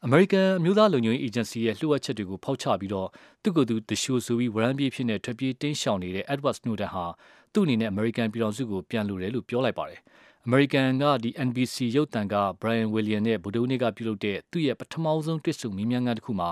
[0.06, 3.10] အမေရိကန်အမျိုးသားလုံခြုံရေးအေဂျင်စီရဲ့လှုပ်ဝက်ချက်တွေကိုဖောက်ချပြီးတော့
[3.44, 7.06] သူ့ကိုယ်သူတရှိုးဆိုပြီးဝရမ်းပြေးဖြစ်နေထွက်ပြေးတင်းရှောင်နေတဲ့ Edward Snowden ဟာ
[7.54, 10.00] သူ့အနေနဲ့အမေရိကန်ပြည်ထောင်စုကိုပြန်လိုတယ်လို့ပြောလိုက်ပါတယ်။
[10.46, 16.50] အမေရိကန်ကဒီ NBC ရုပ်သံက Brian William နဲ့ဗိုလ်ချုပ်နေကပြုလုပ်တဲ့သူ့ရဲ့ပထမဆုံးတွေ့ဆုံမေးမြန်းခန်းတစ်ခုမှာ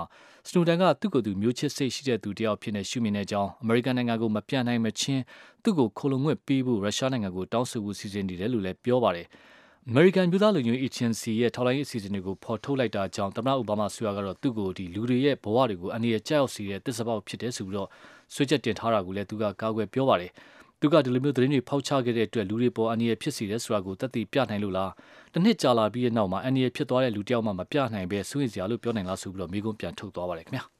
[0.48, 5.22] စနိုဒန်ကသူ့ကိုယ်သူမျိုးချစ်စိတ်ရှိတဲ့သူတယောက်ဖြစ်နေရှုမြင်တဲ့အကြောင်းအမေရိကန်နိုင်ငံကိုမပြတ်နိုင်မချင်း
[5.62, 9.28] သူ့ကိုခိုလုံငွေ့ပေးဖို့ရုရှားနိုင်ငံကိုတောင်းဆိုဖို့စီစဉ်နေတယ်လို့လည်းပြောပါတယ်။
[9.88, 17.88] American ပြည်သားလူမျိုး agency ရဲ့ထောက်လိုင်းအစီအစဉ်တွေကိုဖော်ထုတ်လိုက်တာကြောင့်သမ္မတအိုဘားမားဆွေကတော့သူ့ကိုဒီလူတွေရဲ့ဘဝတွေကိုအန္တရာယ်ကြောက်စေတဲ့သစ္စာပေါက်ဖြစ်တယ်ဆိုပြီးတော့
[18.34, 20.30] ဆွေးချက်တင်ထားတာကိုလည်းသူကကာကွယ်ပြောပါတယ်။
[20.80, 24.92] သူကဒီလိုမျိုးသတင်းတွေဖောက်ချခဲ့တဲ့အတွက်လူတွေပေါ်အန္တရာယ်ဖြစ်စေတယ်ဆိုတာကိုသက်သေပြနိုင်လို့လား
[25.34, 30.79] တနစ်ကြာလာပြီးတဲ့နောက်မှာအန္တရာယ်ဖြစ်သွားတဲ့လူတယောက်မှမပြနိုင်ပဲစိုးရိမ်စရာလို့ပြောနိုင်လားဆိုပြီးတော့မိကုံးပြန်ထုတ်သွားပါတယ်ခင်ဗျာ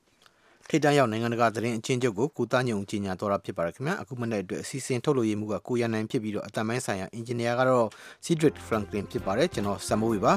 [0.73, 7.87] ထိတ်တန့်ရောက်နိုင်ငံတကာသတင်းအချင်းချုပ်ကိုကိုသားညုံကြီးညာတော်တာဖြစ်ပါတယ်ခင်ဗျာအခုမနေ့အတွက်အစီအစဉ်ထုတ်လို့ရမှုကကိုရန်နိုင်ဖြစ်ပြီးတော့အတမိုင်းဆိုင်ရာအင်ဂျင်နီယာကတော့
[8.25, 10.33] Cedric Franklin ဖြစ်ပါတယ်ကျွန်တော်စမိုးဝေပါ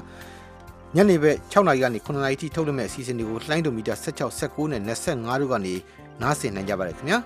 [0.95, 5.73] ညနေဘက်6နာရီကနေ9နာရီထိထုတ်လွှင့်မဲ့အစီအစဉ်တွေကိုလှိုင်းဒိုမီတာ16 19နဲ့25တို့ကနေ
[6.21, 7.17] နားဆင်နိုင်ကြပါတယ်ခင်ဗျာ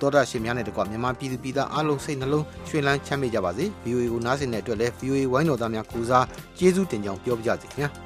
[0.00, 6.26] တောတာရှင်များနဲ့တကွမြန်မာပြည်သူပြည်သားအားလုံးစိတ်နှလုံးရွှင်လန်းချမ်းမြေ့ကြပါစေ VOA ကိုနားဆင်တဲ့အတွက်လည်း VOA ဝိုင်းတော်သားများကိုစား
[6.58, 8.05] ကျေးဇူးတင်ကြောင်းပြောပြကြစီခင်ဗျာ